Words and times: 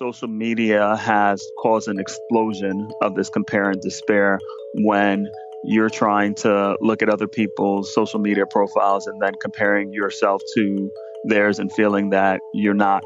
social 0.00 0.28
media 0.28 0.96
has 0.96 1.46
caused 1.58 1.86
an 1.86 2.00
explosion 2.00 2.88
of 3.02 3.14
this 3.16 3.28
compare 3.28 3.68
and 3.68 3.82
despair 3.82 4.38
when 4.76 5.30
you're 5.62 5.90
trying 5.90 6.34
to 6.34 6.74
look 6.80 7.02
at 7.02 7.10
other 7.10 7.28
people's 7.28 7.92
social 7.94 8.18
media 8.18 8.46
profiles 8.46 9.06
and 9.06 9.20
then 9.20 9.32
comparing 9.42 9.92
yourself 9.92 10.40
to 10.54 10.90
theirs 11.24 11.58
and 11.58 11.70
feeling 11.74 12.08
that 12.08 12.40
you're 12.54 12.72
not 12.72 13.04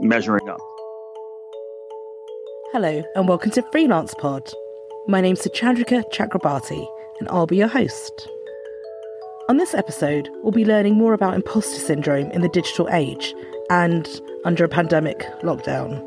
measuring 0.00 0.46
up. 0.50 0.60
Hello, 2.72 3.02
and 3.14 3.26
welcome 3.26 3.50
to 3.52 3.62
Freelance 3.72 4.12
Pod. 4.12 4.42
My 5.06 5.22
name's 5.22 5.40
Chandrika 5.40 6.04
Chakrabarti, 6.12 6.86
and 7.18 7.30
I'll 7.30 7.46
be 7.46 7.56
your 7.56 7.66
host. 7.66 8.28
On 9.48 9.56
this 9.56 9.72
episode, 9.72 10.28
we'll 10.42 10.52
be 10.52 10.66
learning 10.66 10.96
more 10.96 11.14
about 11.14 11.32
imposter 11.32 11.78
syndrome 11.78 12.30
in 12.32 12.42
the 12.42 12.50
digital 12.50 12.90
age 12.92 13.34
and 13.70 14.20
under 14.44 14.64
a 14.64 14.68
pandemic 14.68 15.20
lockdown. 15.42 16.04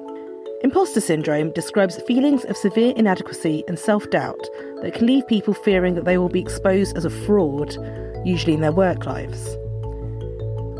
Imposter 0.64 1.02
syndrome 1.02 1.52
describes 1.52 2.02
feelings 2.04 2.46
of 2.46 2.56
severe 2.56 2.94
inadequacy 2.96 3.64
and 3.68 3.80
self 3.80 4.10
doubt 4.10 4.48
that 4.82 4.94
can 4.94 5.08
leave 5.08 5.28
people 5.28 5.54
fearing 5.54 5.96
that 5.96 6.06
they 6.06 6.18
will 6.18 6.30
be 6.30 6.40
exposed 6.40 6.96
as 6.96 7.06
a 7.06 7.10
fraud, 7.10 7.76
usually 8.26 8.54
in 8.54 8.62
their 8.62 8.72
work 8.72 9.06
lives. 9.06 9.46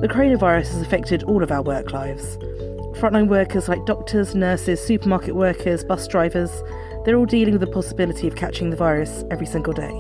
The 0.02 0.10
coronavirus 0.10 0.72
has 0.74 0.82
affected 0.82 1.24
all 1.24 1.44
of 1.44 1.52
our 1.52 1.62
work 1.62 1.92
lives. 1.94 2.38
Frontline 2.98 3.28
workers 3.28 3.68
like 3.68 3.86
doctors, 3.86 4.36
nurses, 4.36 4.80
supermarket 4.80 5.36
workers, 5.36 5.84
bus 5.84 6.08
drivers, 6.08 6.52
they're 7.04 7.18
all 7.18 7.26
dealing 7.26 7.54
with 7.54 7.62
the 7.62 7.68
possibility 7.68 8.28
of 8.28 8.36
catching 8.36 8.70
the 8.70 8.76
virus 8.76 9.24
every 9.32 9.48
single 9.48 9.74
day. 9.74 9.92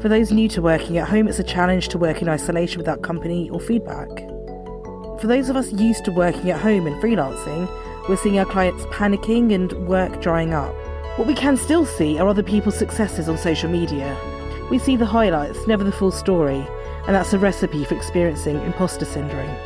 For 0.00 0.08
those 0.08 0.30
new 0.30 0.48
to 0.50 0.62
working 0.62 0.98
at 0.98 1.08
home, 1.08 1.26
it's 1.26 1.38
a 1.38 1.44
challenge 1.44 1.88
to 1.88 1.98
work 1.98 2.22
in 2.22 2.28
isolation 2.28 2.78
without 2.78 3.02
company 3.02 3.50
or 3.50 3.58
feedback. 3.58 4.33
For 5.20 5.28
those 5.28 5.48
of 5.48 5.56
us 5.56 5.72
used 5.72 6.04
to 6.04 6.12
working 6.12 6.50
at 6.50 6.60
home 6.60 6.86
and 6.86 7.00
freelancing, 7.00 7.68
we're 8.08 8.16
seeing 8.16 8.38
our 8.38 8.44
clients 8.44 8.84
panicking 8.86 9.54
and 9.54 9.72
work 9.86 10.20
drying 10.20 10.52
up. 10.52 10.74
What 11.16 11.28
we 11.28 11.34
can 11.34 11.56
still 11.56 11.86
see 11.86 12.18
are 12.18 12.28
other 12.28 12.42
people's 12.42 12.76
successes 12.76 13.28
on 13.28 13.38
social 13.38 13.70
media. 13.70 14.16
We 14.70 14.78
see 14.78 14.96
the 14.96 15.06
highlights, 15.06 15.66
never 15.66 15.84
the 15.84 15.92
full 15.92 16.10
story, 16.10 16.66
and 17.06 17.14
that's 17.14 17.32
a 17.32 17.38
recipe 17.38 17.84
for 17.84 17.94
experiencing 17.94 18.60
imposter 18.62 19.04
syndrome. 19.04 19.56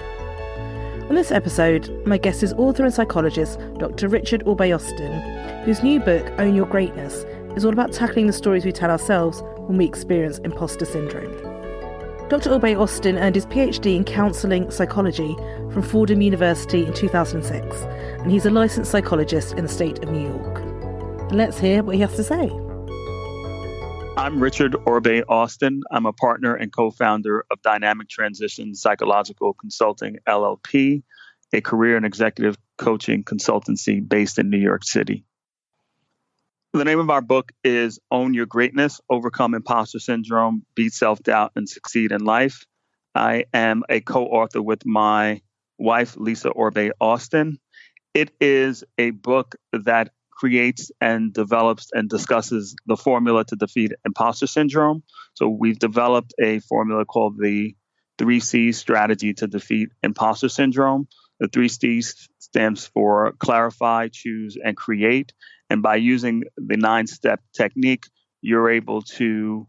On 1.09 1.15
this 1.15 1.33
episode, 1.33 2.07
my 2.07 2.19
guest 2.19 2.43
is 2.43 2.53
author 2.53 2.85
and 2.85 2.93
psychologist 2.93 3.59
Dr. 3.79 4.09
Richard 4.09 4.45
Orbé-Austin, 4.45 5.65
whose 5.65 5.83
new 5.83 5.99
book, 5.99 6.31
Own 6.39 6.55
Your 6.55 6.67
Greatness, 6.67 7.25
is 7.57 7.65
all 7.65 7.73
about 7.73 7.93
tackling 7.93 8.27
the 8.27 8.33
stories 8.35 8.67
we 8.67 8.73
tell 8.73 8.91
ourselves 8.91 9.43
when 9.67 9.79
we 9.79 9.87
experience 9.87 10.39
imposter 10.41 10.85
syndrome. 10.85 11.48
Dr. 12.29 12.51
Orbé-Austin 12.51 13.17
earned 13.17 13.37
his 13.37 13.47
PhD 13.47 13.97
in 13.97 14.05
counselling 14.05 14.71
psychology 14.71 15.35
from 15.73 15.81
Fordham 15.81 16.21
University 16.21 16.85
in 16.85 16.93
2006, 16.93 17.77
and 18.21 18.31
he's 18.31 18.45
a 18.45 18.51
licensed 18.51 18.91
psychologist 18.91 19.55
in 19.55 19.65
the 19.65 19.69
state 19.69 20.03
of 20.05 20.11
New 20.11 20.29
York. 20.29 20.63
Let's 21.33 21.59
hear 21.59 21.83
what 21.83 21.95
he 21.95 22.03
has 22.03 22.15
to 22.17 22.23
say. 22.23 22.51
I'm 24.19 24.43
Richard 24.43 24.73
Orbé-Austin. 24.73 25.81
I'm 25.91 26.05
a 26.05 26.13
partner 26.13 26.55
and 26.55 26.71
co 26.71 26.91
founder 26.91 27.47
of 27.51 27.63
Dynamic 27.63 28.11
Transition 28.11 28.75
Psychological 28.75 29.55
Consulting 29.55 30.19
LLP, 30.29 31.03
a 31.55 31.63
career 31.63 31.97
and 31.97 32.05
executive 32.05 32.59
coaching 32.77 33.25
consultancy 33.25 34.07
based 34.07 34.39
in 34.39 34.51
New 34.51 34.59
York 34.59 34.85
City. 34.85 35.25
The 36.75 36.85
name 36.85 37.01
of 37.01 37.09
our 37.09 37.23
book 37.23 37.51
is 37.65 37.99
Own 38.11 38.35
Your 38.35 38.45
Greatness 38.45 39.01
Overcome 39.09 39.55
Imposter 39.55 39.99
Syndrome, 39.99 40.67
Beat 40.77 40.93
Self 40.93 41.23
Doubt, 41.23 41.53
and 41.57 41.67
Succeed 41.67 42.13
in 42.13 42.23
Life. 42.27 42.67
I 43.15 43.47
am 43.55 43.85
a 43.89 44.03
co 44.03 44.27
author 44.27 44.61
with 44.61 44.85
my 44.85 45.41
wife, 45.79 46.19
Lisa 46.19 46.51
Orbe 46.51 46.91
Austin. 47.01 47.59
It 48.13 48.33
is 48.39 48.85
a 48.99 49.13
book 49.13 49.57
that 49.73 50.11
creates 50.31 50.91
and 51.01 51.33
develops 51.33 51.89
and 51.95 52.07
discusses 52.07 52.77
the 52.87 52.99
formula 52.99 53.47
to 53.47 53.57
defeat 53.57 53.93
imposter 54.05 54.47
syndrome. 54.47 55.03
So 55.35 55.49
we've 55.49 55.79
developed 55.79 56.35
a 56.39 56.59
formula 56.61 57.07
called 57.07 57.39
the 57.41 57.75
3C 58.19 58.75
strategy 58.75 59.33
to 59.35 59.47
defeat 59.47 59.89
imposter 60.03 60.51
syndrome. 60.51 61.09
The 61.41 61.49
3C 61.49 62.29
stands 62.39 62.87
for 62.87 63.33
clarify, 63.39 64.09
choose, 64.13 64.59
and 64.63 64.77
create. 64.77 65.33
And 65.71 65.83
by 65.83 65.97
using 65.97 66.45
the 66.57 66.77
nine 66.77 67.07
step 67.07 67.41
technique, 67.55 68.05
you're 68.41 68.71
able 68.71 69.03
to 69.03 69.67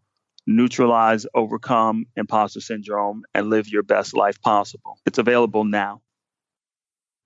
neutralize, 0.47 1.25
overcome 1.33 2.05
imposter 2.15 2.61
syndrome, 2.61 3.23
and 3.33 3.49
live 3.49 3.67
your 3.67 3.83
best 3.83 4.15
life 4.15 4.41
possible. 4.41 4.97
It's 5.05 5.17
available 5.17 5.63
now. 5.63 6.01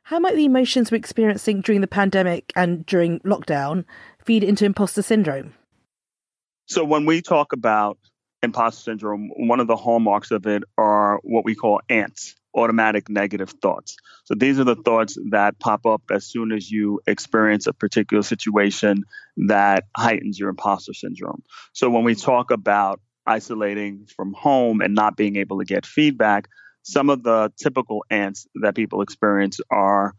How 0.04 0.20
might 0.20 0.36
the 0.36 0.46
emotions 0.46 0.92
we're 0.92 0.98
experiencing 0.98 1.62
during 1.62 1.80
the 1.80 1.88
pandemic 1.88 2.52
and 2.56 2.86
during 2.86 3.20
lockdown 3.22 3.86
feed 4.26 4.44
into 4.44 4.66
imposter 4.66 5.02
syndrome? 5.02 5.54
So, 6.66 6.84
when 6.84 7.06
we 7.06 7.22
talk 7.22 7.54
about 7.54 7.98
imposter 8.42 8.92
syndrome, 8.92 9.30
one 9.36 9.62
of 9.62 9.68
the 9.68 9.78
hallmarks 9.78 10.32
of 10.32 10.46
it 10.46 10.64
are 10.78 11.20
what 11.24 11.46
we 11.46 11.56
call 11.56 11.80
ants 11.90 12.36
automatic 12.56 13.10
negative 13.10 13.54
thoughts. 13.62 13.96
So 14.26 14.36
these 14.36 14.60
are 14.60 14.64
the 14.64 14.76
thoughts 14.76 15.18
that 15.32 15.60
pop 15.60 15.86
up 15.86 16.04
as 16.12 16.26
soon 16.26 16.52
as 16.52 16.70
you 16.70 17.02
experience 17.08 17.68
a 17.68 17.74
particular 17.74 18.24
situation 18.24 19.04
that 19.48 19.86
heightens 19.96 20.40
your 20.40 20.50
imposter 20.50 20.94
syndrome. 20.94 21.44
So 21.74 21.90
when 21.90 22.04
we 22.04 22.16
talk 22.16 22.52
about 22.52 23.02
isolating 23.26 24.06
from 24.16 24.34
home 24.34 24.82
and 24.82 24.94
not 24.94 25.18
being 25.18 25.38
able 25.38 25.60
to 25.60 25.66
get 25.66 25.86
feedback, 25.86 26.48
some 26.84 27.10
of 27.10 27.24
the 27.24 27.52
typical 27.62 28.06
ants 28.10 28.46
that 28.62 28.76
people 28.76 29.02
experience 29.02 29.60
are 29.70 30.14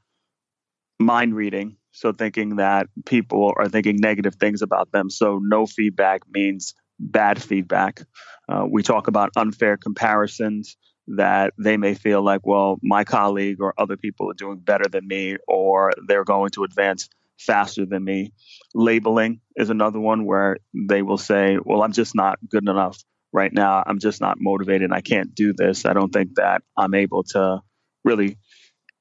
mind 0.98 1.34
reading. 1.34 1.76
So 1.92 2.12
thinking 2.12 2.56
that 2.56 2.88
people 3.06 3.52
are 3.56 3.68
thinking 3.68 3.96
negative 3.96 4.36
things 4.36 4.62
about 4.62 4.90
them. 4.90 5.10
So 5.10 5.40
no 5.42 5.66
feedback 5.66 6.22
means 6.28 6.74
bad 6.98 7.40
feedback. 7.42 8.02
Uh, 8.48 8.66
we 8.68 8.82
talk 8.82 9.06
about 9.06 9.30
unfair 9.36 9.76
comparisons 9.76 10.76
that 11.06 11.52
they 11.58 11.76
may 11.76 11.94
feel 11.94 12.22
like, 12.22 12.46
well, 12.46 12.78
my 12.82 13.04
colleague 13.04 13.58
or 13.60 13.74
other 13.78 13.96
people 13.96 14.30
are 14.30 14.34
doing 14.34 14.58
better 14.58 14.88
than 14.88 15.06
me, 15.06 15.36
or 15.46 15.92
they're 16.06 16.24
going 16.24 16.50
to 16.50 16.64
advance 16.64 17.08
faster 17.38 17.84
than 17.84 18.02
me. 18.02 18.32
Labeling 18.74 19.40
is 19.56 19.70
another 19.70 20.00
one 20.00 20.24
where 20.24 20.58
they 20.72 21.02
will 21.02 21.18
say, 21.18 21.58
well, 21.62 21.82
I'm 21.82 21.92
just 21.92 22.14
not 22.14 22.38
good 22.48 22.68
enough 22.68 22.98
right 23.32 23.52
now. 23.52 23.82
I'm 23.84 23.98
just 23.98 24.20
not 24.20 24.36
motivated. 24.40 24.92
I 24.92 25.00
can't 25.00 25.34
do 25.34 25.52
this. 25.52 25.84
I 25.84 25.92
don't 25.92 26.12
think 26.12 26.36
that 26.36 26.62
I'm 26.76 26.94
able 26.94 27.24
to 27.30 27.60
really 28.04 28.38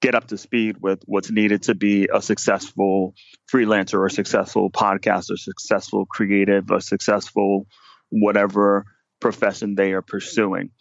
get 0.01 0.15
up 0.15 0.27
to 0.27 0.37
speed 0.37 0.77
with 0.81 1.01
what's 1.05 1.31
needed 1.31 1.63
to 1.63 1.75
be 1.75 2.09
a 2.13 2.21
successful 2.21 3.13
freelancer 3.51 3.99
or 3.99 4.09
successful 4.09 4.69
podcaster, 4.69 5.37
successful 5.37 6.05
creative, 6.05 6.69
a 6.71 6.81
successful 6.81 7.67
whatever 8.09 8.85
profession 9.21 9.75
they 9.75 9.93
are 9.93 10.01
pursuing. 10.01 10.71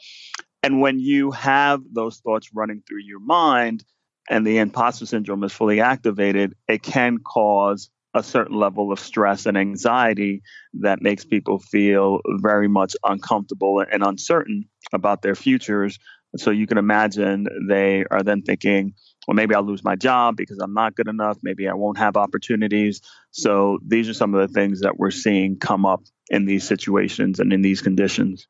And 0.62 0.80
when 0.80 1.00
you 1.00 1.32
have 1.32 1.82
those 1.92 2.18
thoughts 2.18 2.50
running 2.54 2.82
through 2.86 3.02
your 3.02 3.20
mind 3.20 3.84
and 4.30 4.46
the 4.46 4.58
imposter 4.58 5.06
syndrome 5.06 5.42
is 5.42 5.52
fully 5.52 5.80
activated, 5.80 6.54
it 6.68 6.82
can 6.82 7.18
cause 7.18 7.90
a 8.14 8.22
certain 8.22 8.56
level 8.56 8.92
of 8.92 9.00
stress 9.00 9.46
and 9.46 9.56
anxiety 9.56 10.42
that 10.74 11.02
makes 11.02 11.24
people 11.24 11.58
feel 11.58 12.20
very 12.40 12.68
much 12.68 12.94
uncomfortable 13.02 13.84
and 13.90 14.02
uncertain 14.02 14.68
about 14.92 15.22
their 15.22 15.34
futures. 15.34 15.98
So 16.36 16.50
you 16.50 16.66
can 16.66 16.78
imagine 16.78 17.46
they 17.68 18.04
are 18.10 18.22
then 18.22 18.42
thinking, 18.42 18.94
well, 19.26 19.34
maybe 19.34 19.54
I'll 19.54 19.62
lose 19.62 19.84
my 19.84 19.96
job 19.96 20.36
because 20.36 20.58
I'm 20.58 20.74
not 20.74 20.94
good 20.94 21.08
enough. 21.08 21.38
Maybe 21.42 21.68
I 21.68 21.74
won't 21.74 21.98
have 21.98 22.16
opportunities. 22.16 23.00
So 23.30 23.78
these 23.86 24.08
are 24.08 24.14
some 24.14 24.34
of 24.34 24.40
the 24.40 24.52
things 24.52 24.80
that 24.80 24.98
we're 24.98 25.10
seeing 25.10 25.58
come 25.58 25.86
up 25.86 26.02
in 26.28 26.46
these 26.46 26.66
situations 26.66 27.40
and 27.40 27.52
in 27.52 27.62
these 27.62 27.82
conditions. 27.82 28.46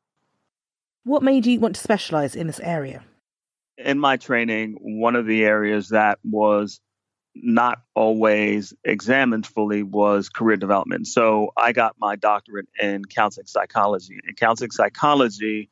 What 1.03 1.23
made 1.23 1.45
you 1.45 1.59
want 1.59 1.75
to 1.75 1.81
specialize 1.81 2.35
in 2.35 2.47
this 2.47 2.61
area? 2.61 3.03
In 3.77 3.99
my 3.99 4.17
training, 4.17 4.77
one 4.79 5.15
of 5.15 5.25
the 5.25 5.43
areas 5.43 5.89
that 5.89 6.19
was 6.23 6.79
not 7.35 7.79
always 7.95 8.73
examined 8.85 9.45
fully 9.45 9.83
was 9.83 10.29
career 10.29 10.55
development. 10.55 11.07
So 11.07 11.51
I 11.57 11.73
got 11.73 11.95
my 11.99 12.15
doctorate 12.15 12.67
in 12.79 13.03
counseling 13.05 13.47
psychology. 13.47 14.19
And 14.25 14.37
counseling 14.37 14.71
psychology, 14.71 15.69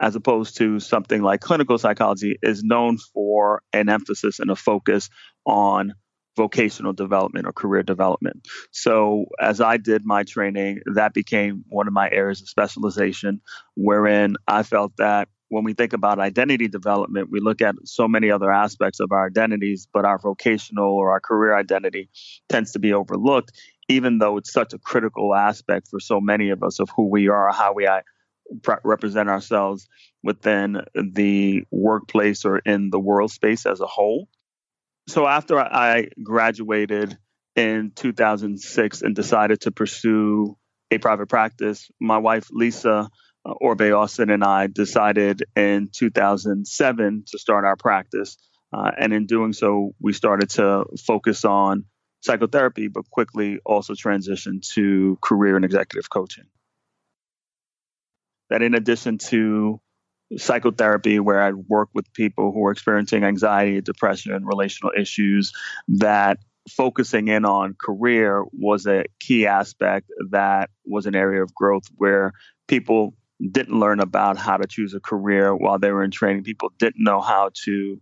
as 0.00 0.16
opposed 0.16 0.56
to 0.58 0.80
something 0.80 1.22
like 1.22 1.40
clinical 1.40 1.78
psychology, 1.78 2.36
is 2.42 2.62
known 2.62 2.98
for 2.98 3.62
an 3.72 3.88
emphasis 3.88 4.40
and 4.40 4.50
a 4.50 4.56
focus 4.56 5.08
on 5.46 5.94
vocational 6.36 6.92
development 6.92 7.46
or 7.46 7.52
career 7.52 7.82
development. 7.82 8.46
So, 8.72 9.26
as 9.40 9.60
I 9.60 9.76
did 9.76 10.04
my 10.04 10.24
training, 10.24 10.80
that 10.94 11.14
became 11.14 11.64
one 11.68 11.86
of 11.86 11.92
my 11.92 12.10
areas 12.10 12.42
of 12.42 12.48
specialization, 12.48 13.40
wherein 13.76 14.36
I 14.48 14.62
felt 14.62 14.96
that 14.98 15.28
when 15.48 15.64
we 15.64 15.72
think 15.72 15.92
about 15.92 16.18
identity 16.18 16.68
development, 16.68 17.30
we 17.30 17.40
look 17.40 17.62
at 17.62 17.76
so 17.84 18.08
many 18.08 18.30
other 18.30 18.50
aspects 18.50 18.98
of 18.98 19.12
our 19.12 19.26
identities, 19.26 19.86
but 19.92 20.04
our 20.04 20.18
vocational 20.18 20.90
or 20.90 21.12
our 21.12 21.20
career 21.20 21.56
identity 21.56 22.08
tends 22.48 22.72
to 22.72 22.78
be 22.78 22.92
overlooked, 22.92 23.52
even 23.88 24.18
though 24.18 24.36
it's 24.36 24.52
such 24.52 24.72
a 24.72 24.78
critical 24.78 25.34
aspect 25.34 25.88
for 25.88 26.00
so 26.00 26.20
many 26.20 26.50
of 26.50 26.62
us 26.62 26.80
of 26.80 26.88
who 26.96 27.08
we 27.08 27.28
are, 27.28 27.52
how 27.52 27.72
we 27.72 27.86
uh, 27.86 28.00
represent 28.82 29.28
ourselves 29.28 29.86
within 30.22 30.82
the 30.94 31.62
workplace 31.70 32.44
or 32.44 32.58
in 32.58 32.90
the 32.90 32.98
world 32.98 33.30
space 33.30 33.66
as 33.66 33.80
a 33.80 33.86
whole. 33.86 34.28
So 35.06 35.26
after 35.26 35.58
I 35.58 36.08
graduated 36.22 37.18
in 37.56 37.92
2006 37.94 39.02
and 39.02 39.14
decided 39.14 39.60
to 39.62 39.70
pursue 39.70 40.56
a 40.90 40.98
private 40.98 41.28
practice, 41.28 41.90
my 42.00 42.18
wife, 42.18 42.48
Lisa 42.50 43.10
uh, 43.46 43.52
Orbe 43.60 43.92
Austin, 43.92 44.30
and 44.30 44.42
I 44.42 44.66
decided 44.66 45.44
in 45.54 45.90
2007 45.92 47.24
to 47.26 47.38
start 47.38 47.64
our 47.64 47.76
practice. 47.76 48.36
Uh, 48.72 48.90
and 48.98 49.12
in 49.12 49.26
doing 49.26 49.52
so, 49.52 49.94
we 50.00 50.12
started 50.12 50.50
to 50.50 50.84
focus 51.06 51.44
on 51.44 51.84
psychotherapy, 52.22 52.88
but 52.88 53.08
quickly 53.10 53.58
also 53.64 53.92
transitioned 53.92 54.66
to 54.74 55.18
career 55.20 55.56
and 55.56 55.64
executive 55.64 56.08
coaching. 56.08 56.44
That 58.48 58.62
in 58.62 58.74
addition 58.74 59.18
to 59.18 59.80
psychotherapy, 60.36 61.18
where 61.18 61.42
I'd 61.42 61.54
work 61.54 61.88
with 61.94 62.12
people 62.12 62.52
who 62.52 62.64
are 62.66 62.72
experiencing 62.72 63.24
anxiety, 63.24 63.80
depression, 63.80 64.32
and 64.32 64.46
relational 64.46 64.92
issues, 64.96 65.52
that 65.88 66.38
focusing 66.68 67.28
in 67.28 67.44
on 67.44 67.76
career 67.78 68.44
was 68.52 68.86
a 68.86 69.04
key 69.20 69.46
aspect 69.46 70.10
that 70.30 70.70
was 70.86 71.06
an 71.06 71.14
area 71.14 71.42
of 71.42 71.54
growth 71.54 71.84
where 71.96 72.32
people 72.68 73.14
didn't 73.50 73.78
learn 73.78 74.00
about 74.00 74.38
how 74.38 74.56
to 74.56 74.66
choose 74.66 74.94
a 74.94 75.00
career 75.00 75.54
while 75.54 75.78
they 75.78 75.90
were 75.90 76.04
in 76.04 76.10
training. 76.10 76.44
People 76.44 76.72
didn't 76.78 77.02
know 77.04 77.20
how 77.20 77.50
to 77.64 78.00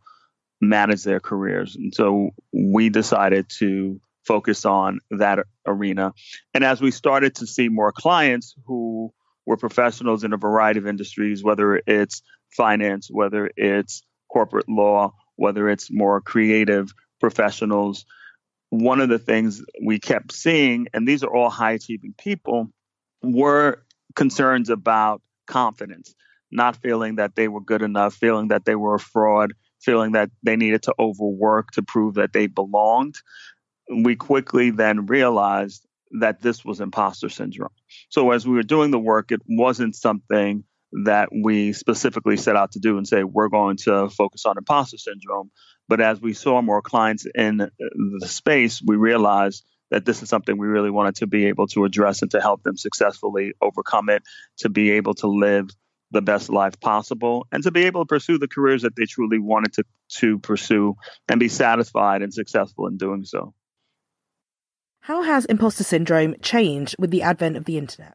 manage 0.61 1.03
their 1.03 1.21
careers. 1.21 1.75
And 1.75 1.93
so 1.93 2.31
we 2.53 2.89
decided 2.89 3.49
to 3.59 4.01
focus 4.25 4.65
on 4.65 5.01
that 5.11 5.41
arena. 5.67 6.13
And 6.55 6.63
as 6.63 6.81
we 6.81 6.93
started 6.93 7.35
to 7.37 7.47
see 7.47 7.69
more 7.69 7.91
clients 7.91 8.55
who 8.67 9.13
were 9.47 9.57
professionals 9.57 10.25
in 10.25 10.33
a 10.33 10.37
variety 10.37 10.79
of 10.79 10.87
industries, 10.87 11.43
whether 11.43 11.81
it's 11.87 12.23
finance, 12.57 13.09
whether 13.11 13.51
it's 13.57 14.03
corporate 14.31 14.69
law, 14.69 15.13
whether 15.37 15.69
it's 15.69 15.91
more 15.91 16.21
creative 16.21 16.93
professionals, 17.21 18.05
one 18.71 19.01
of 19.01 19.09
the 19.09 19.19
things 19.19 19.63
we 19.85 19.99
kept 19.99 20.33
seeing, 20.33 20.87
and 20.95 21.07
these 21.07 21.23
are 21.23 21.35
all 21.35 21.51
high 21.51 21.73
achieving 21.73 22.15
people, 22.17 22.69
were 23.23 23.85
concerns 24.17 24.71
about 24.71 25.21
confidence, 25.47 26.15
not 26.51 26.77
feeling 26.77 27.17
that 27.17 27.35
they 27.35 27.49
were 27.49 27.61
good 27.61 27.83
enough, 27.83 28.15
feeling 28.15 28.49
that 28.49 28.65
they 28.65 28.75
were 28.75 28.95
a 28.95 29.01
fraud, 29.01 29.53
feeling 29.81 30.13
that 30.13 30.31
they 30.43 30.57
needed 30.57 30.83
to 30.85 30.95
overwork 30.99 31.71
to 31.73 31.83
prove 31.83 32.15
that 32.15 32.33
they 32.33 32.47
belonged. 32.47 33.17
We 33.91 34.17
quickly 34.17 34.71
then 34.71 35.07
realized 35.07 35.87
that 36.21 36.41
this 36.43 36.65
was 36.65 36.81
imposter 36.81 37.29
syndrome. 37.29 37.71
So 38.09 38.31
as 38.33 38.47
we 38.47 38.55
were 38.55 38.63
doing 38.63 38.91
the 38.91 38.99
work, 38.99 39.33
it 39.33 39.41
wasn't 39.49 39.97
something 39.97 40.65
that 41.05 41.31
we 41.33 41.73
specifically 41.73 42.37
set 42.37 42.57
out 42.57 42.73
to 42.73 42.79
do 42.79 42.99
and 42.99 43.09
say 43.09 43.25
we're 43.25 43.49
going 43.49 43.79
to 43.79 44.11
focus 44.11 44.45
on 44.45 44.59
imposter 44.59 44.99
syndrome. 44.99 45.51
But 45.89 46.01
as 46.01 46.21
we 46.21 46.35
saw 46.35 46.61
more 46.61 46.83
clients 46.83 47.27
in 47.35 47.57
the 47.59 48.29
space, 48.29 48.83
we 48.85 48.97
realized 48.97 49.65
that 49.91 50.05
this 50.05 50.23
is 50.23 50.29
something 50.29 50.57
we 50.57 50.67
really 50.67 50.91
wanted 50.91 51.17
to 51.17 51.27
be 51.27 51.47
able 51.47 51.67
to 51.69 51.85
address 51.85 52.23
and 52.23 52.31
to 52.31 52.41
help 52.41 52.63
them 52.63 52.77
successfully 52.77 53.53
overcome 53.61 54.09
it, 54.09 54.23
to 54.59 54.69
be 54.69 54.93
able 54.93 55.15
to 55.15 55.27
live 55.27 55.71
the 56.11 56.23
best 56.23 56.51
life 56.51 56.79
possible, 56.81 57.47
and 57.53 57.63
to 57.63 57.71
be 57.71 57.85
able 57.85 58.03
to 58.03 58.07
pursue 58.07 58.39
the 58.39 58.49
careers 58.49 58.83
that 58.83 58.97
they 58.97 59.07
truly 59.07 59.39
wanted 59.39 59.73
to, 59.73 59.85
to 60.09 60.39
pursue 60.39 60.95
and 61.29 61.41
be 61.41 61.49
satisfied 61.49 62.23
and 62.23 62.33
successful 62.33 62.87
in 62.87 62.99
doing 62.99 63.25
so. 63.25 63.55
How 65.07 65.23
has 65.23 65.47
imposter 65.47 65.83
syndrome 65.83 66.37
changed 66.43 66.95
with 66.97 67.11
the 67.11 67.23
advent 67.23 67.57
of 67.57 67.65
the 67.65 67.77
internet? 67.77 68.15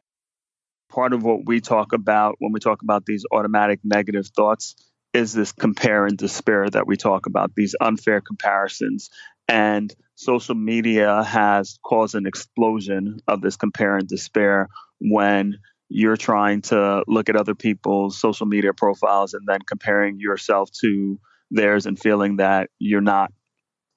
Part 0.90 1.12
of 1.12 1.22
what 1.22 1.44
we 1.44 1.60
talk 1.60 1.92
about 1.92 2.36
when 2.38 2.50
we 2.50 2.60
talk 2.60 2.80
about 2.80 3.04
these 3.04 3.26
automatic 3.30 3.80
negative 3.84 4.28
thoughts 4.34 4.74
is 5.12 5.34
this 5.34 5.52
compare 5.52 6.06
and 6.06 6.16
despair 6.16 6.70
that 6.70 6.86
we 6.86 6.96
talk 6.96 7.26
about, 7.26 7.54
these 7.54 7.76
unfair 7.78 8.22
comparisons. 8.22 9.10
And 9.48 9.94
social 10.14 10.54
media 10.54 11.22
has 11.24 11.78
caused 11.84 12.14
an 12.14 12.26
explosion 12.26 13.18
of 13.28 13.42
this 13.42 13.56
compare 13.56 13.98
and 13.98 14.08
despair 14.08 14.68
when 14.98 15.58
you're 15.90 16.16
trying 16.16 16.62
to 16.62 17.04
look 17.06 17.28
at 17.28 17.36
other 17.36 17.54
people's 17.54 18.18
social 18.18 18.46
media 18.46 18.72
profiles 18.72 19.34
and 19.34 19.46
then 19.46 19.60
comparing 19.60 20.20
yourself 20.20 20.70
to 20.80 21.20
theirs 21.50 21.84
and 21.84 21.98
feeling 21.98 22.36
that 22.36 22.70
you're 22.78 23.02
not 23.02 23.30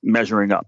measuring 0.03 0.51
up. 0.51 0.67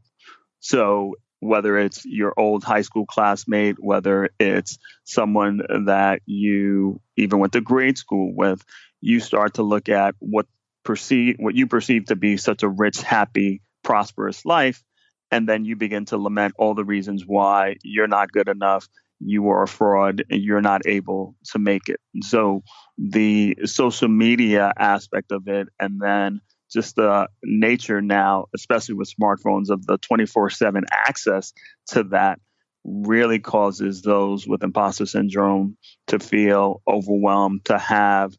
So 0.62 1.16
whether 1.44 1.78
it's 1.78 2.06
your 2.06 2.34
old 2.38 2.64
high 2.64 2.82
school 2.82 3.06
classmate, 3.06 3.76
whether 3.80 4.30
it's 4.40 4.78
someone 5.04 5.62
that 5.86 6.22
you 6.26 7.02
even 7.18 7.40
went 7.40 7.54
to 7.54 7.62
grade 7.62 7.98
school 7.98 8.34
with, 8.36 8.64
you 9.02 9.20
start 9.20 9.56
to 9.56 9.64
look 9.64 9.90
at 9.90 10.16
what 10.20 10.48
perceive 10.84 11.36
what 11.40 11.56
you 11.56 11.68
perceive 11.68 12.06
to 12.06 12.16
be 12.16 12.38
such 12.38 12.64
a 12.64 12.70
rich, 12.70 13.02
happy, 13.02 13.62
prosperous 13.84 14.46
life, 14.46 14.84
and 15.32 15.48
then 15.48 15.66
you 15.66 15.76
begin 15.76 16.06
to 16.06 16.18
lament 16.18 16.54
all 16.58 16.74
the 16.76 16.86
reasons 16.86 17.24
why 17.26 17.76
you're 17.84 18.08
not 18.08 18.32
good 18.32 18.48
enough, 18.48 18.88
you 19.20 19.50
are 19.50 19.64
a 19.64 19.68
fraud, 19.68 20.24
and 20.30 20.42
you're 20.42 20.62
not 20.62 20.86
able 20.86 21.36
to 21.52 21.60
make 21.60 21.90
it. 21.90 22.00
So 22.22 22.64
the 22.98 23.58
social 23.66 24.10
media 24.10 24.74
aspect 24.78 25.32
of 25.32 25.48
it, 25.48 25.68
and 25.80 26.00
then 26.02 26.42
just 26.74 26.96
the 26.96 27.28
nature 27.44 28.02
now, 28.02 28.48
especially 28.56 28.96
with 28.96 29.14
smartphones, 29.14 29.70
of 29.70 29.86
the 29.86 29.98
24 29.98 30.50
7 30.50 30.84
access 30.92 31.54
to 31.88 32.04
that 32.06 32.40
really 32.84 33.40
causes 33.40 34.02
those 34.02 34.46
with 34.46 34.64
imposter 34.64 35.06
syndrome 35.06 35.78
to 36.08 36.20
feel 36.20 36.82
overwhelmed, 36.88 37.64
to 37.66 37.78
have 37.78 38.34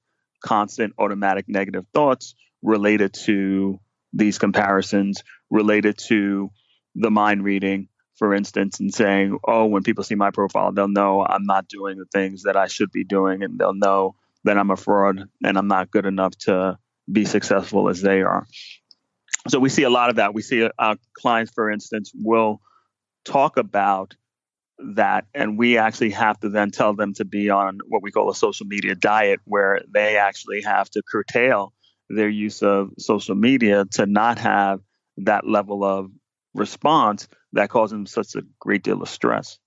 constant 0.44 0.92
automatic 0.98 1.46
negative 1.48 1.86
thoughts 1.94 2.34
related 2.62 3.14
to 3.14 3.78
these 4.12 4.38
comparisons, 4.38 5.22
related 5.50 5.96
to 5.98 6.50
the 6.94 7.10
mind 7.10 7.42
reading, 7.42 7.88
for 8.16 8.34
instance, 8.34 8.80
and 8.80 8.94
saying, 8.94 9.38
oh, 9.46 9.66
when 9.66 9.82
people 9.82 10.04
see 10.04 10.14
my 10.14 10.30
profile, 10.30 10.72
they'll 10.72 10.88
know 10.88 11.24
I'm 11.24 11.44
not 11.44 11.68
doing 11.68 11.98
the 11.98 12.06
things 12.12 12.42
that 12.42 12.56
I 12.56 12.66
should 12.66 12.92
be 12.92 13.04
doing, 13.04 13.42
and 13.42 13.58
they'll 13.58 13.74
know 13.74 14.14
that 14.44 14.58
I'm 14.58 14.70
a 14.70 14.76
fraud 14.76 15.24
and 15.42 15.58
I'm 15.58 15.68
not 15.68 15.90
good 15.90 16.04
enough 16.04 16.36
to 16.40 16.78
be 17.10 17.24
successful 17.24 17.88
as 17.88 18.00
they 18.00 18.22
are. 18.22 18.46
So 19.48 19.58
we 19.58 19.68
see 19.68 19.82
a 19.82 19.90
lot 19.90 20.10
of 20.10 20.16
that. 20.16 20.34
We 20.34 20.42
see 20.42 20.68
our 20.78 20.96
clients, 21.14 21.52
for 21.54 21.70
instance, 21.70 22.12
will 22.14 22.60
talk 23.24 23.56
about 23.56 24.16
that, 24.78 25.26
and 25.34 25.58
we 25.58 25.78
actually 25.78 26.10
have 26.10 26.40
to 26.40 26.48
then 26.48 26.70
tell 26.70 26.94
them 26.94 27.14
to 27.14 27.24
be 27.24 27.50
on 27.50 27.78
what 27.88 28.02
we 28.02 28.10
call 28.10 28.30
a 28.30 28.34
social 28.34 28.66
media 28.66 28.94
diet, 28.94 29.40
where 29.44 29.82
they 29.92 30.16
actually 30.16 30.62
have 30.62 30.90
to 30.90 31.02
curtail 31.02 31.72
their 32.08 32.28
use 32.28 32.62
of 32.62 32.90
social 32.98 33.34
media 33.34 33.84
to 33.92 34.06
not 34.06 34.38
have 34.38 34.80
that 35.18 35.46
level 35.46 35.84
of 35.84 36.10
response 36.54 37.28
that 37.52 37.70
causes 37.70 37.92
them 37.92 38.06
such 38.06 38.34
a 38.34 38.42
great 38.58 38.82
deal 38.82 39.00
of 39.02 39.08
stress. 39.08 39.58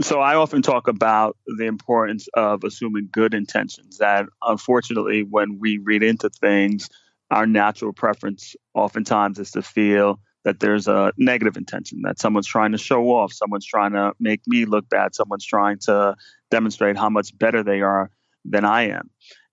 So 0.00 0.20
I 0.20 0.34
often 0.34 0.62
talk 0.62 0.88
about 0.88 1.36
the 1.58 1.66
importance 1.66 2.26
of 2.32 2.64
assuming 2.64 3.10
good 3.12 3.34
intentions. 3.34 3.98
That 3.98 4.26
unfortunately, 4.42 5.24
when 5.24 5.58
we 5.58 5.78
read 5.78 6.02
into 6.02 6.30
things, 6.30 6.88
our 7.30 7.46
natural 7.46 7.92
preference 7.92 8.56
oftentimes 8.74 9.38
is 9.38 9.50
to 9.52 9.62
feel 9.62 10.18
that 10.44 10.60
there's 10.60 10.88
a 10.88 11.12
negative 11.18 11.58
intention, 11.58 12.00
that 12.02 12.18
someone's 12.18 12.46
trying 12.46 12.72
to 12.72 12.78
show 12.78 13.10
off, 13.10 13.32
someone's 13.32 13.66
trying 13.66 13.92
to 13.92 14.12
make 14.18 14.40
me 14.46 14.64
look 14.64 14.88
bad, 14.88 15.14
someone's 15.14 15.44
trying 15.44 15.78
to 15.80 16.16
demonstrate 16.50 16.96
how 16.96 17.10
much 17.10 17.36
better 17.38 17.62
they 17.62 17.82
are 17.82 18.10
than 18.46 18.64
I 18.64 18.88
am. 18.88 19.10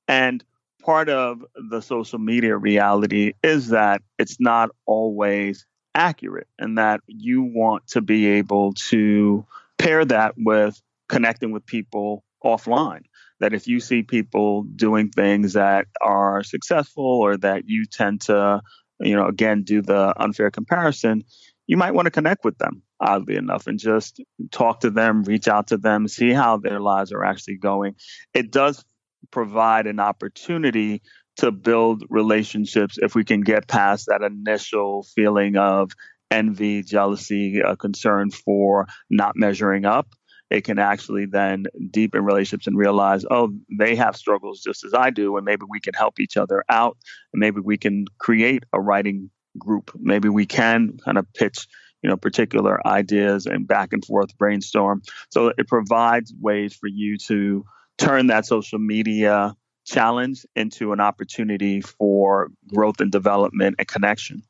And 0.07 0.43
part 0.81 1.09
of 1.09 1.43
the 1.69 1.81
social 1.81 2.19
media 2.19 2.55
reality 2.55 3.33
is 3.43 3.67
that 3.69 4.01
it's 4.17 4.39
not 4.39 4.69
always 4.85 5.65
accurate 5.93 6.47
and 6.57 6.77
that 6.77 7.01
you 7.07 7.41
want 7.41 7.85
to 7.87 8.01
be 8.01 8.27
able 8.27 8.71
to 8.73 9.45
pair 9.77 10.05
that 10.05 10.35
with 10.37 10.81
connecting 11.09 11.51
with 11.51 11.65
people 11.65 12.23
offline. 12.43 13.01
That 13.39 13.53
if 13.53 13.67
you 13.67 13.79
see 13.79 14.01
people 14.01 14.63
doing 14.63 15.09
things 15.09 15.53
that 15.53 15.87
are 16.01 16.43
successful 16.43 17.05
or 17.05 17.37
that 17.37 17.63
you 17.67 17.85
tend 17.85 18.21
to, 18.21 18.61
you 18.99 19.15
know, 19.15 19.27
again, 19.27 19.63
do 19.63 19.81
the 19.81 20.13
unfair 20.19 20.49
comparison, 20.49 21.23
you 21.67 21.77
might 21.77 21.93
want 21.93 22.07
to 22.07 22.11
connect 22.11 22.43
with 22.43 22.57
them, 22.57 22.81
oddly 22.99 23.35
enough, 23.35 23.67
and 23.67 23.77
just 23.77 24.21
talk 24.51 24.79
to 24.79 24.89
them, 24.89 25.23
reach 25.23 25.47
out 25.47 25.67
to 25.67 25.77
them, 25.77 26.07
see 26.07 26.31
how 26.31 26.57
their 26.57 26.79
lives 26.79 27.11
are 27.11 27.23
actually 27.23 27.57
going. 27.57 27.95
It 28.33 28.51
does 28.51 28.83
provide 29.31 29.85
an 29.85 29.99
opportunity 29.99 31.01
to 31.37 31.51
build 31.51 32.03
relationships 32.09 32.97
if 32.99 33.13
we 33.13 33.23
can 33.23 33.41
get 33.41 33.67
past 33.67 34.07
that 34.07 34.23
initial 34.23 35.03
feeling 35.15 35.57
of 35.57 35.91
envy, 36.31 36.83
jealousy, 36.83 37.59
a 37.59 37.75
concern 37.75 38.31
for 38.31 38.87
not 39.09 39.33
measuring 39.35 39.85
up. 39.85 40.07
It 40.49 40.63
can 40.63 40.79
actually 40.79 41.25
then 41.25 41.65
deepen 41.91 42.23
relationships 42.23 42.67
and 42.67 42.77
realize, 42.77 43.25
oh, 43.29 43.49
they 43.77 43.95
have 43.95 44.15
struggles 44.15 44.61
just 44.61 44.85
as 44.85 44.93
I 44.93 45.09
do, 45.09 45.35
and 45.35 45.45
maybe 45.45 45.63
we 45.67 45.81
can 45.81 45.93
help 45.93 46.19
each 46.19 46.37
other 46.37 46.63
out. 46.69 46.97
And 47.33 47.39
maybe 47.39 47.59
we 47.59 47.77
can 47.77 48.05
create 48.17 48.63
a 48.71 48.79
writing 48.79 49.29
group. 49.57 49.91
Maybe 49.95 50.29
we 50.29 50.45
can 50.45 50.97
kind 51.03 51.17
of 51.17 51.25
pitch, 51.33 51.67
you 52.01 52.09
know, 52.09 52.15
particular 52.15 52.85
ideas 52.87 53.45
and 53.45 53.67
back 53.67 53.91
and 53.91 54.05
forth 54.05 54.37
brainstorm. 54.37 55.01
So 55.31 55.51
it 55.57 55.67
provides 55.67 56.33
ways 56.39 56.73
for 56.73 56.87
you 56.87 57.17
to 57.27 57.65
turn 57.97 58.27
that 58.27 58.45
social 58.45 58.79
media 58.79 59.53
challenge 59.85 60.45
into 60.55 60.93
an 60.93 61.01
opportunity 61.01 61.81
for 61.81 62.51
growth 62.73 63.01
and 63.01 63.11
development 63.11 63.75
and 63.79 63.87
connection. 63.87 64.43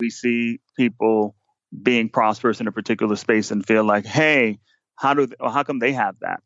We 0.00 0.10
see 0.10 0.60
people 0.76 1.34
being 1.82 2.08
prosperous 2.08 2.60
in 2.60 2.66
a 2.66 2.72
particular 2.72 3.16
space 3.16 3.50
and 3.50 3.66
feel 3.66 3.84
like, 3.84 4.06
hey, 4.06 4.58
how 4.96 5.14
do 5.14 5.26
they, 5.26 5.36
how 5.40 5.62
come 5.62 5.78
they 5.78 5.92
have 5.92 6.16
that? 6.20 6.40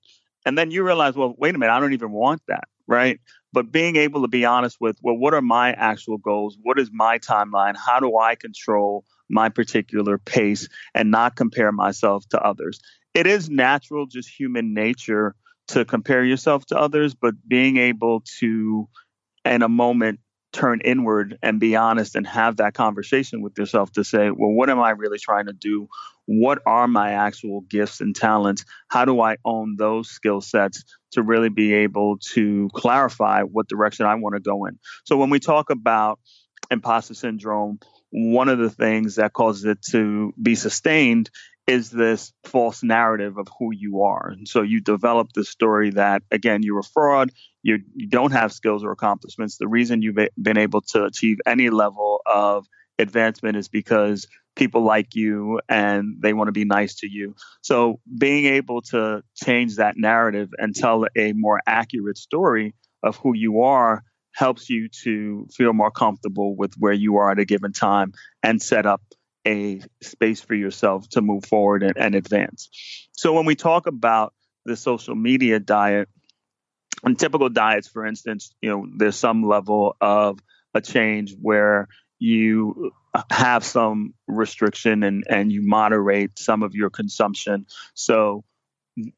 And 0.46 0.56
then 0.56 0.70
you 0.70 0.84
realize, 0.84 1.14
well, 1.14 1.34
wait 1.36 1.54
a 1.54 1.58
minute, 1.58 1.72
I 1.72 1.80
don't 1.80 1.92
even 1.92 2.12
want 2.12 2.42
that, 2.48 2.64
right? 2.86 3.20
But 3.52 3.70
being 3.72 3.96
able 3.96 4.22
to 4.22 4.28
be 4.28 4.44
honest 4.44 4.78
with, 4.80 4.96
well, 5.02 5.16
what 5.16 5.34
are 5.34 5.42
my 5.42 5.72
actual 5.72 6.18
goals? 6.18 6.56
What 6.62 6.78
is 6.78 6.90
my 6.92 7.18
timeline? 7.18 7.76
How 7.76 8.00
do 8.00 8.16
I 8.16 8.36
control 8.36 9.04
my 9.28 9.48
particular 9.48 10.18
pace 10.18 10.68
and 10.94 11.10
not 11.10 11.36
compare 11.36 11.72
myself 11.72 12.26
to 12.30 12.40
others? 12.40 12.80
It 13.12 13.26
is 13.26 13.50
natural, 13.50 14.06
just 14.06 14.28
human 14.28 14.72
nature 14.72 15.34
to 15.68 15.84
compare 15.84 16.24
yourself 16.24 16.66
to 16.66 16.78
others, 16.78 17.14
but 17.14 17.34
being 17.46 17.76
able 17.76 18.22
to, 18.38 18.88
in 19.44 19.62
a 19.62 19.68
moment, 19.68 20.20
turn 20.52 20.80
inward 20.80 21.38
and 21.42 21.60
be 21.60 21.76
honest 21.76 22.16
and 22.16 22.26
have 22.26 22.56
that 22.56 22.74
conversation 22.74 23.40
with 23.42 23.56
yourself 23.58 23.92
to 23.92 24.04
say, 24.04 24.30
well, 24.30 24.50
what 24.50 24.68
am 24.70 24.80
I 24.80 24.90
really 24.90 25.18
trying 25.18 25.46
to 25.46 25.52
do? 25.52 25.88
What 26.26 26.60
are 26.66 26.88
my 26.88 27.12
actual 27.12 27.62
gifts 27.62 28.00
and 28.00 28.14
talents? 28.14 28.64
How 28.88 29.04
do 29.04 29.20
I 29.20 29.36
own 29.44 29.76
those 29.76 30.10
skill 30.10 30.40
sets 30.40 30.84
to 31.12 31.22
really 31.22 31.48
be 31.48 31.72
able 31.74 32.18
to 32.32 32.68
clarify 32.72 33.42
what 33.42 33.68
direction 33.68 34.06
I 34.06 34.14
want 34.16 34.34
to 34.34 34.40
go 34.40 34.66
in? 34.66 34.78
So 35.04 35.16
when 35.16 35.30
we 35.30 35.40
talk 35.40 35.70
about 35.70 36.18
imposter 36.70 37.14
syndrome, 37.14 37.78
one 38.10 38.48
of 38.48 38.58
the 38.58 38.70
things 38.70 39.16
that 39.16 39.32
causes 39.32 39.64
it 39.64 39.82
to 39.90 40.32
be 40.40 40.54
sustained 40.56 41.30
is 41.70 41.88
this 41.88 42.32
false 42.42 42.82
narrative 42.82 43.38
of 43.38 43.46
who 43.56 43.72
you 43.72 44.02
are. 44.02 44.30
And 44.30 44.48
so 44.48 44.62
you 44.62 44.80
develop 44.80 45.28
the 45.32 45.44
story 45.44 45.90
that, 45.90 46.22
again, 46.32 46.64
you're 46.64 46.80
a 46.80 46.82
fraud, 46.82 47.30
you, 47.62 47.78
you 47.94 48.08
don't 48.08 48.32
have 48.32 48.52
skills 48.52 48.82
or 48.82 48.90
accomplishments. 48.90 49.56
The 49.56 49.68
reason 49.68 50.02
you've 50.02 50.18
been 50.42 50.58
able 50.58 50.80
to 50.92 51.04
achieve 51.04 51.38
any 51.46 51.70
level 51.70 52.22
of 52.26 52.66
advancement 52.98 53.56
is 53.56 53.68
because 53.68 54.26
people 54.56 54.82
like 54.82 55.14
you 55.14 55.60
and 55.68 56.16
they 56.18 56.32
want 56.32 56.48
to 56.48 56.52
be 56.52 56.64
nice 56.64 56.96
to 56.96 57.08
you. 57.08 57.36
So 57.62 58.00
being 58.18 58.46
able 58.46 58.82
to 58.90 59.22
change 59.36 59.76
that 59.76 59.94
narrative 59.96 60.48
and 60.58 60.74
tell 60.74 61.06
a 61.16 61.32
more 61.34 61.60
accurate 61.68 62.18
story 62.18 62.74
of 63.04 63.16
who 63.16 63.32
you 63.32 63.62
are 63.62 64.02
helps 64.32 64.68
you 64.68 64.88
to 65.04 65.46
feel 65.56 65.72
more 65.72 65.92
comfortable 65.92 66.56
with 66.56 66.74
where 66.78 66.92
you 66.92 67.18
are 67.18 67.30
at 67.30 67.38
a 67.38 67.44
given 67.44 67.72
time 67.72 68.12
and 68.42 68.60
set 68.60 68.86
up 68.86 69.02
a 69.46 69.80
space 70.02 70.40
for 70.40 70.54
yourself 70.54 71.08
to 71.10 71.22
move 71.22 71.44
forward 71.44 71.82
and, 71.82 71.96
and 71.96 72.14
advance. 72.14 72.70
So 73.12 73.32
when 73.32 73.46
we 73.46 73.54
talk 73.54 73.86
about 73.86 74.34
the 74.64 74.76
social 74.76 75.14
media 75.14 75.58
diet, 75.58 76.08
on 77.02 77.16
typical 77.16 77.48
diets, 77.48 77.88
for 77.88 78.04
instance, 78.04 78.54
you 78.60 78.68
know, 78.68 78.86
there's 78.96 79.16
some 79.16 79.42
level 79.42 79.96
of 80.00 80.38
a 80.74 80.80
change 80.80 81.34
where 81.40 81.88
you 82.18 82.92
have 83.30 83.64
some 83.64 84.14
restriction 84.28 85.02
and, 85.02 85.24
and 85.28 85.50
you 85.50 85.62
moderate 85.62 86.38
some 86.38 86.62
of 86.62 86.74
your 86.74 86.90
consumption. 86.90 87.66
So 87.94 88.44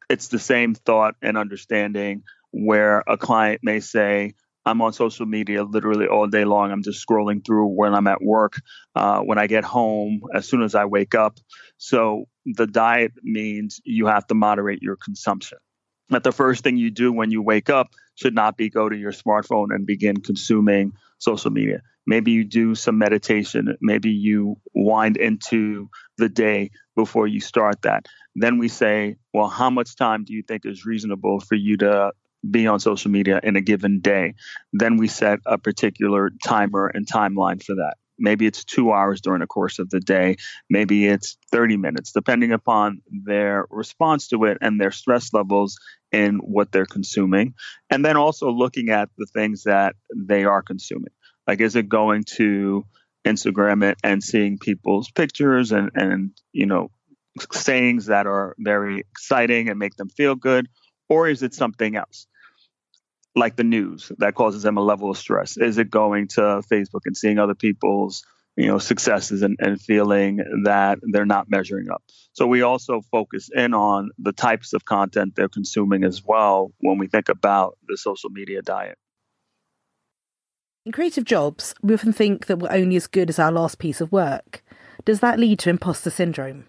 it's 0.09 0.29
the 0.29 0.39
same 0.39 0.75
thought 0.75 1.17
and 1.21 1.37
understanding 1.37 2.23
where 2.53 3.03
a 3.07 3.17
client 3.17 3.61
may 3.63 3.81
say, 3.81 4.35
I'm 4.65 4.81
on 4.81 4.93
social 4.93 5.27
media 5.27 5.65
literally 5.65 6.07
all 6.07 6.27
day 6.27 6.45
long. 6.45 6.71
I'm 6.71 6.83
just 6.83 7.05
scrolling 7.07 7.45
through 7.45 7.67
when 7.67 7.95
I'm 7.95 8.07
at 8.07 8.23
work, 8.23 8.61
uh, 8.95 9.21
when 9.21 9.39
I 9.39 9.47
get 9.47 9.65
home, 9.65 10.23
as 10.35 10.49
soon 10.49 10.63
as 10.63 10.75
I 10.75 10.85
wake 10.85 11.15
up. 11.15 11.39
So 11.79 12.27
the 12.47 12.67
diet 12.67 13.13
means 13.23 13.81
you 13.85 14.07
have 14.07 14.27
to 14.29 14.35
moderate 14.35 14.83
your 14.83 14.97
consumption. 14.97 15.59
That 16.11 16.23
the 16.23 16.33
first 16.33 16.63
thing 16.63 16.77
you 16.77 16.91
do 16.91 17.13
when 17.13 17.31
you 17.31 17.43
wake 17.43 17.71
up 17.71 17.89
should 18.15 18.35
not 18.35 18.57
be 18.57 18.69
go 18.69 18.89
to 18.89 18.97
your 18.97 19.13
smartphone 19.13 19.75
and 19.75 19.87
begin 19.87 20.17
consuming 20.17 20.93
social 21.19 21.51
media. 21.51 21.81
Maybe 22.07 22.33
you 22.33 22.45
do 22.45 22.75
some 22.75 22.99
meditation. 22.99 23.77
Maybe 23.81 24.11
you 24.11 24.57
wind 24.75 25.17
into 25.17 25.89
the 26.19 26.29
day 26.29 26.71
before 26.97 27.27
you 27.27 27.41
start 27.41 27.83
that. 27.83 28.07
Then 28.35 28.59
we 28.59 28.69
say, 28.69 29.17
well, 29.33 29.49
how 29.49 29.71
much 29.71 29.97
time 29.97 30.25
do 30.25 30.33
you 30.35 30.43
think 30.43 30.67
is 30.67 30.85
reasonable 30.85 31.41
for 31.41 31.55
you 31.55 31.77
to 31.79 32.13
be 32.49 32.67
on 32.67 32.81
social 32.81 33.11
media 33.11 33.41
in 33.43 33.57
a 33.57 33.61
given 33.61 34.01
day. 34.01 34.35
Then 34.73 34.97
we 34.97 35.09
set 35.09 35.41
a 35.47 35.59
particular 35.59 36.31
timer 36.45 36.87
and 36.87 37.07
timeline 37.07 37.63
for 37.63 37.77
that. 37.77 37.95
Maybe 38.19 38.47
it's 38.47 38.65
two 38.65 38.93
hours 38.93 39.21
during 39.21 39.41
the 39.41 39.47
course 39.47 39.79
of 39.79 39.91
the 39.91 40.01
day. 40.01 40.37
Maybe 40.69 41.07
it's 41.07 41.37
30 41.51 41.77
minutes, 41.77 42.13
depending 42.13 42.53
upon 42.53 43.03
their 43.11 43.67
response 43.71 44.29
to 44.29 44.45
it 44.45 44.59
and 44.61 44.81
their 44.81 44.91
stress 44.93 45.33
levels 45.33 45.79
in 46.13 46.37
what 46.37 46.71
they're 46.71 46.87
consuming. 46.87 47.55
And 47.91 48.05
then 48.05 48.17
also 48.17 48.51
looking 48.51 48.91
at 48.91 49.09
the 49.17 49.27
things 49.27 49.65
that 49.65 49.97
they 50.15 50.45
are 50.45 50.63
consuming. 50.63 51.13
Like, 51.47 51.61
is 51.61 51.75
it 51.75 51.89
going 51.89 52.25
to 52.37 52.85
Instagram 53.27 53.83
it 53.83 53.99
and 54.05 54.23
seeing 54.23 54.59
people's 54.59 55.11
pictures 55.11 55.73
and, 55.73 55.91
and 55.95 56.31
you 56.53 56.67
know, 56.67 56.91
sayings 57.51 58.07
that 58.07 58.27
are 58.27 58.55
very 58.59 59.01
exciting 59.01 59.69
and 59.69 59.79
make 59.79 59.97
them 59.97 60.11
feel 60.11 60.35
good? 60.35 60.69
Or 61.09 61.29
is 61.29 61.43
it 61.43 61.55
something 61.55 61.97
else? 61.97 62.27
Like 63.35 63.57
the 63.57 63.65
news 63.65 64.13
that 64.19 64.35
causes 64.35 64.63
them 64.63 64.77
a 64.77 64.83
level 64.83 65.11
of 65.11 65.19
stress? 65.19 65.57
Is 65.57 65.79
it 65.79 65.91
going 65.91 66.29
to 66.29 66.63
Facebook 66.71 67.03
and 67.07 67.17
seeing 67.17 67.39
other 67.39 67.55
people's 67.55 68.25
you 68.57 68.67
know 68.67 68.79
successes 68.79 69.43
and, 69.43 69.57
and 69.61 69.81
feeling 69.81 70.41
that 70.65 70.99
they're 71.03 71.27
not 71.27 71.51
measuring 71.51 71.91
up? 71.91 72.03
So 72.33 72.47
we 72.47 72.63
also 72.63 73.01
focus 73.11 73.51
in 73.55 73.75
on 73.75 74.11
the 74.19 74.33
types 74.33 74.73
of 74.73 74.85
content 74.85 75.35
they're 75.37 75.49
consuming 75.49 76.05
as 76.05 76.23
well 76.25 76.73
when 76.81 76.99
we 76.99 77.07
think 77.07 77.29
about 77.29 77.79
the 77.87 77.97
social 77.97 78.31
media 78.31 78.63
diet. 78.63 78.99
In 80.85 80.93
creative 80.93 81.25
jobs, 81.25 81.75
we 81.83 81.95
often 81.95 82.13
think 82.13 82.47
that 82.47 82.59
we're 82.59 82.73
only 82.73 82.97
as 82.97 83.07
good 83.07 83.29
as 83.29 83.39
our 83.39 83.53
last 83.53 83.79
piece 83.79 84.01
of 84.01 84.11
work. 84.11 84.65
Does 85.05 85.21
that 85.21 85.39
lead 85.39 85.61
to 85.61 85.71
imposter 85.71 86.11
syndrome? 86.11 86.67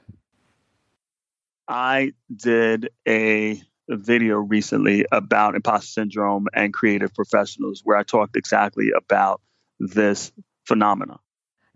I 1.67 2.13
did 2.36 2.89
a 3.08 3.62
video 3.90 4.38
recently 4.38 5.06
about 5.12 5.56
imposter 5.56 5.88
syndrome 5.88 6.48
and 6.54 6.74
creative 6.74 7.13
professionals 7.13 7.82
where 7.84 7.98
I 7.98 8.04
talked 8.04 8.36
exactly 8.36 8.92
about 8.96 9.42
this 9.80 10.32
phenomena. 10.66 11.20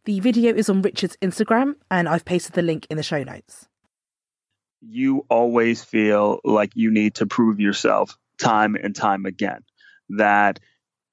The 0.05 0.19
video 0.21 0.53
is 0.53 0.69
on 0.69 0.81
Richard's 0.81 1.17
Instagram, 1.21 1.75
and 1.91 2.07
I've 2.07 2.23
pasted 2.23 2.53
the 2.53 2.61
link 2.61 2.87
in 2.89 2.95
the 2.95 3.03
show 3.03 3.23
notes. 3.23 3.67
You 4.79 5.25
always 5.29 5.83
feel 5.83 6.39
like 6.45 6.71
you 6.75 6.91
need 6.91 7.15
to 7.15 7.25
prove 7.25 7.59
yourself 7.59 8.17
time 8.39 8.75
and 8.75 8.95
time 8.95 9.25
again, 9.25 9.63
that 10.09 10.59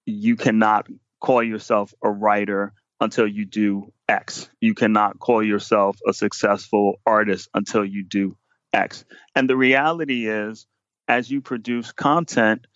you 0.07 0.37
cannot 0.37 0.87
call 1.21 1.43
yourself 1.43 1.93
a 2.03 2.11
writer 2.11 2.73
until 3.01 3.27
you 3.27 3.47
do 3.47 3.93
X. 4.09 4.49
You 4.61 4.75
cannot 4.75 5.19
call 5.19 5.43
yourself 5.43 5.97
a 6.07 6.13
successful 6.13 7.01
artist 7.05 7.49
until 7.55 7.85
you 7.85 8.05
do 8.05 8.37
X. 8.73 9.05
And 9.35 9.51
the 9.51 9.57
reality 9.57 10.29
is, 10.29 10.67
as 11.09 11.31
you 11.31 11.41
produce 11.41 11.93
content, 11.93 12.67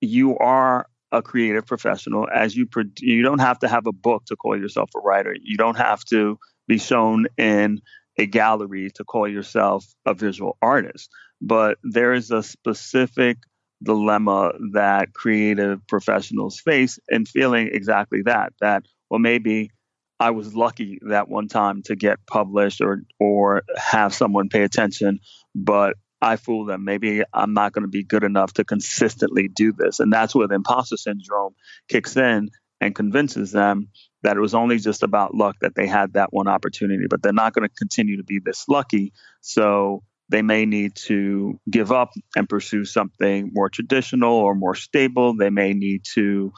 you 0.00 0.36
are 0.38 0.86
a 1.12 1.22
creative 1.22 1.66
professional. 1.66 2.26
As 2.32 2.56
you 2.56 2.66
pro- 2.66 2.84
you 2.98 3.22
don't 3.22 3.40
have 3.40 3.58
to 3.60 3.68
have 3.68 3.86
a 3.86 3.92
book 3.92 4.24
to 4.26 4.36
call 4.36 4.58
yourself 4.58 4.90
a 4.96 5.00
writer. 5.00 5.34
You 5.40 5.56
don't 5.56 5.76
have 5.76 6.04
to 6.06 6.38
be 6.68 6.78
shown 6.78 7.26
in 7.36 7.80
a 8.18 8.26
gallery 8.26 8.90
to 8.94 9.04
call 9.04 9.28
yourself 9.28 9.84
a 10.04 10.14
visual 10.14 10.56
artist. 10.62 11.10
But 11.40 11.78
there 11.82 12.12
is 12.12 12.30
a 12.30 12.42
specific 12.42 13.38
dilemma 13.82 14.52
that 14.72 15.12
creative 15.12 15.86
professionals 15.86 16.60
face 16.60 16.98
in 17.08 17.26
feeling 17.26 17.68
exactly 17.72 18.22
that. 18.24 18.52
That 18.60 18.84
well, 19.10 19.20
maybe 19.20 19.70
I 20.18 20.30
was 20.30 20.54
lucky 20.54 20.98
that 21.08 21.28
one 21.28 21.48
time 21.48 21.82
to 21.84 21.94
get 21.96 22.18
published 22.26 22.80
or 22.80 23.02
or 23.20 23.62
have 23.76 24.14
someone 24.14 24.48
pay 24.48 24.62
attention, 24.62 25.20
but 25.54 25.94
I 26.20 26.36
fool 26.36 26.64
them. 26.64 26.84
Maybe 26.84 27.22
I'm 27.32 27.52
not 27.52 27.72
going 27.72 27.82
to 27.82 27.88
be 27.88 28.04
good 28.04 28.24
enough 28.24 28.54
to 28.54 28.64
consistently 28.64 29.48
do 29.48 29.72
this. 29.72 30.00
And 30.00 30.12
that's 30.12 30.34
where 30.34 30.48
the 30.48 30.54
imposter 30.54 30.96
syndrome 30.96 31.54
kicks 31.88 32.16
in 32.16 32.48
and 32.80 32.94
convinces 32.94 33.52
them 33.52 33.88
that 34.22 34.36
it 34.36 34.40
was 34.40 34.54
only 34.54 34.78
just 34.78 35.02
about 35.02 35.34
luck 35.34 35.56
that 35.60 35.74
they 35.74 35.86
had 35.86 36.14
that 36.14 36.32
one 36.32 36.48
opportunity, 36.48 37.06
but 37.08 37.22
they're 37.22 37.32
not 37.32 37.52
going 37.52 37.68
to 37.68 37.74
continue 37.74 38.16
to 38.18 38.24
be 38.24 38.40
this 38.44 38.64
lucky. 38.68 39.12
So 39.40 40.02
they 40.28 40.42
may 40.42 40.66
need 40.66 40.96
to 40.96 41.60
give 41.70 41.92
up 41.92 42.10
and 42.34 42.48
pursue 42.48 42.84
something 42.84 43.50
more 43.52 43.68
traditional 43.68 44.34
or 44.34 44.54
more 44.54 44.74
stable. 44.74 45.36
They 45.36 45.50
may 45.50 45.72
need 45.72 46.04
to 46.14 46.52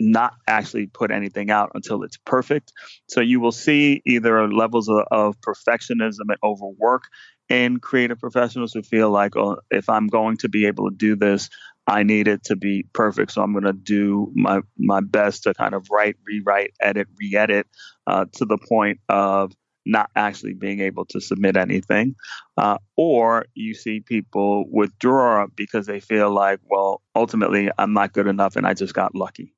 not 0.00 0.34
actually 0.46 0.86
put 0.86 1.10
anything 1.10 1.50
out 1.50 1.70
until 1.74 2.02
it's 2.02 2.18
perfect. 2.18 2.72
So 3.08 3.20
you 3.20 3.40
will 3.40 3.52
see 3.52 4.02
either 4.04 4.52
levels 4.52 4.88
of, 4.88 5.04
of 5.10 5.36
perfectionism 5.40 6.26
and 6.28 6.38
overwork 6.42 7.04
in 7.48 7.78
creative 7.78 8.18
professionals 8.18 8.72
who 8.72 8.82
feel 8.82 9.10
like, 9.10 9.36
oh, 9.36 9.58
if 9.70 9.88
I'm 9.88 10.06
going 10.06 10.38
to 10.38 10.48
be 10.48 10.66
able 10.66 10.90
to 10.90 10.96
do 10.96 11.16
this, 11.16 11.50
I 11.86 12.02
need 12.02 12.28
it 12.28 12.44
to 12.44 12.56
be 12.56 12.86
perfect. 12.92 13.32
So 13.32 13.42
I'm 13.42 13.52
going 13.52 13.64
to 13.64 13.72
do 13.72 14.32
my 14.34 14.60
my 14.78 15.00
best 15.00 15.42
to 15.42 15.54
kind 15.54 15.74
of 15.74 15.86
write, 15.90 16.16
rewrite, 16.26 16.72
edit, 16.80 17.08
re-edit 17.18 17.66
uh, 18.06 18.24
to 18.32 18.44
the 18.44 18.58
point 18.58 19.00
of 19.08 19.52
not 19.86 20.10
actually 20.16 20.54
being 20.54 20.80
able 20.80 21.04
to 21.04 21.20
submit 21.20 21.56
anything. 21.56 22.14
Uh, 22.56 22.78
or 22.96 23.44
you 23.54 23.74
see 23.74 24.00
people 24.00 24.64
withdraw 24.70 25.46
because 25.54 25.86
they 25.86 26.00
feel 26.00 26.30
like, 26.30 26.60
well, 26.70 27.02
ultimately, 27.14 27.70
I'm 27.76 27.92
not 27.92 28.12
good 28.12 28.26
enough 28.26 28.56
and 28.56 28.66
I 28.66 28.74
just 28.74 28.94
got 28.94 29.14
lucky. 29.14 29.54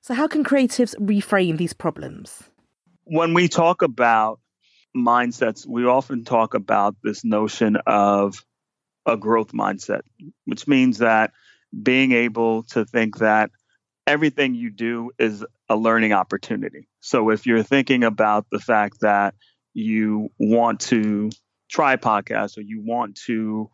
So, 0.00 0.14
how 0.14 0.26
can 0.26 0.42
creatives 0.42 0.96
reframe 0.96 1.58
these 1.58 1.74
problems? 1.74 2.44
When 3.04 3.34
we 3.34 3.48
talk 3.48 3.82
about 3.82 4.39
mindsets, 4.96 5.66
we 5.66 5.86
often 5.86 6.24
talk 6.24 6.54
about 6.54 6.96
this 7.02 7.24
notion 7.24 7.76
of 7.86 8.44
a 9.06 9.16
growth 9.16 9.52
mindset, 9.52 10.02
which 10.44 10.66
means 10.66 10.98
that 10.98 11.32
being 11.82 12.12
able 12.12 12.64
to 12.64 12.84
think 12.84 13.18
that 13.18 13.50
everything 14.06 14.54
you 14.54 14.70
do 14.70 15.10
is 15.18 15.44
a 15.68 15.76
learning 15.76 16.12
opportunity. 16.12 16.88
So 17.00 17.30
if 17.30 17.46
you're 17.46 17.62
thinking 17.62 18.04
about 18.04 18.46
the 18.50 18.58
fact 18.58 18.98
that 19.02 19.34
you 19.72 20.30
want 20.38 20.80
to 20.80 21.30
try 21.70 21.96
podcasts 21.96 22.58
or 22.58 22.62
you 22.62 22.82
want 22.84 23.16
to 23.26 23.70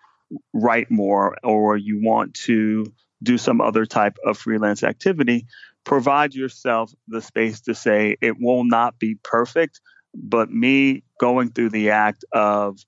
write 0.53 0.91
more 0.91 1.37
or 1.43 1.77
you 1.77 2.03
want 2.03 2.35
to 2.35 2.93
do 3.23 3.39
some 3.39 3.61
other 3.61 3.87
type 3.87 4.19
of 4.25 4.37
freelance 4.37 4.83
activity, 4.83 5.47
provide 5.85 6.35
yourself 6.35 6.93
the 7.09 7.23
space 7.23 7.63
to 7.63 7.75
say 7.75 8.17
it 8.21 8.37
will 8.39 8.65
not 8.65 8.99
be 8.99 9.17
perfect, 9.23 9.81
but 10.17 10.51
me 10.51 11.05
going 11.21 11.51
through 11.51 11.71
the 11.71 11.91
act 11.91 12.25
of 12.33 12.79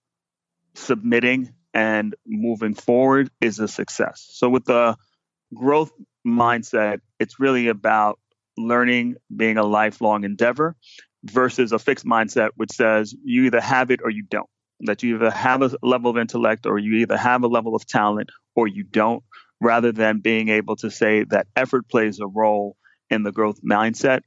submitting 0.75 1.53
and 1.75 2.15
moving 2.27 2.75
forward 2.75 3.31
is 3.41 3.59
a 3.59 3.69
success. 3.69 4.27
So 4.33 4.49
with 4.49 4.65
the 4.65 4.97
growth 5.55 5.93
mindset, 6.27 7.01
it's 7.21 7.39
really 7.39 7.69
about 7.69 8.19
learning 8.57 9.17
being 9.35 9.59
a 9.59 9.65
lifelong 9.65 10.25
endeavor 10.25 10.75
versus 11.25 11.73
a 11.73 11.79
fixed 11.79 12.07
mindset 12.07 12.51
which 12.57 12.73
says 12.73 13.15
you 13.25 13.45
either 13.45 13.61
have 13.61 13.91
it 13.91 14.01
or 14.03 14.11
you 14.11 14.25
don't 14.29 14.49
that 14.81 15.03
you 15.03 15.17
either 15.17 15.31
have 15.31 15.63
a 15.63 15.71
level 15.83 16.11
of 16.11 16.17
intellect 16.17 16.67
or 16.67 16.79
you 16.79 16.95
either 16.95 17.17
have 17.17 17.43
a 17.43 17.49
level 17.49 17.75
of 17.75 17.85
talent 17.87 18.31
or 18.55 18.69
you 18.69 18.85
don't 18.85 19.25
rather 19.61 19.91
than 19.91 20.21
being 20.21 20.49
able 20.49 20.77
to 20.77 20.91
say 20.91 21.25
that 21.25 21.47
effort 21.57 21.89
plays 21.89 22.21
a 22.21 22.27
role 22.27 22.77
in 23.11 23.25
the 23.25 23.33
growth 23.33 23.61
mindset 23.63 24.21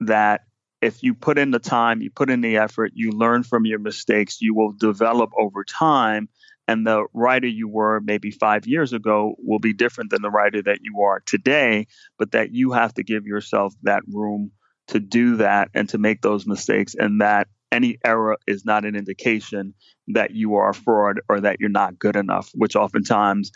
that 0.00 0.42
if 0.82 1.02
you 1.02 1.14
put 1.14 1.38
in 1.38 1.50
the 1.50 1.58
time 1.58 2.00
you 2.00 2.10
put 2.10 2.30
in 2.30 2.40
the 2.40 2.56
effort 2.56 2.92
you 2.94 3.10
learn 3.10 3.42
from 3.42 3.66
your 3.66 3.78
mistakes 3.78 4.40
you 4.40 4.54
will 4.54 4.72
develop 4.72 5.30
over 5.38 5.64
time. 5.64 6.28
And 6.68 6.86
the 6.86 7.06
writer 7.12 7.48
you 7.48 7.66
were 7.66 8.00
maybe 8.00 8.30
five 8.30 8.64
years 8.64 8.92
ago 8.92 9.34
will 9.38 9.58
be 9.58 9.72
different 9.72 10.10
than 10.10 10.22
the 10.22 10.30
writer 10.30 10.62
that 10.62 10.78
you 10.82 11.02
are 11.02 11.20
today, 11.26 11.88
but 12.16 12.30
that 12.30 12.52
you 12.52 12.70
have 12.70 12.94
to 12.94 13.02
give 13.02 13.26
yourself 13.26 13.74
that 13.82 14.02
room 14.06 14.52
to 14.86 15.00
do 15.00 15.36
that 15.38 15.70
and 15.74 15.88
to 15.88 15.98
make 15.98 16.22
those 16.22 16.46
mistakes, 16.46 16.94
and 16.96 17.20
that 17.20 17.48
any 17.72 17.98
error 18.04 18.36
is 18.46 18.64
not 18.64 18.84
an 18.84 18.94
indication 18.94 19.74
that 20.08 20.30
you 20.30 20.54
are 20.54 20.70
a 20.70 20.74
fraud 20.74 21.20
or 21.28 21.40
that 21.40 21.58
you're 21.58 21.70
not 21.70 21.98
good 21.98 22.14
enough, 22.14 22.50
which 22.54 22.76
oftentimes 22.76 23.50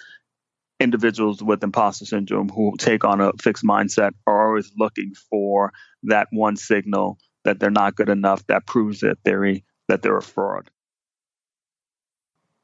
individuals 0.80 1.42
with 1.42 1.62
imposter 1.62 2.04
syndrome 2.04 2.48
who 2.48 2.74
take 2.78 3.04
on 3.04 3.20
a 3.20 3.32
fixed 3.40 3.64
mindset 3.64 4.10
are 4.26 4.48
always 4.48 4.72
looking 4.76 5.14
for 5.30 5.72
that 6.04 6.28
one 6.30 6.56
signal 6.56 7.18
that 7.44 7.60
they're 7.60 7.70
not 7.70 7.94
good 7.94 8.08
enough 8.08 8.46
that 8.46 8.66
proves 8.66 9.00
their 9.00 9.14
theory 9.24 9.64
that 9.88 10.02
they're 10.02 10.16
a 10.16 10.22
fraud. 10.22 10.70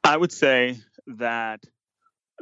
I 0.03 0.17
would 0.17 0.31
say 0.31 0.77
that 1.07 1.63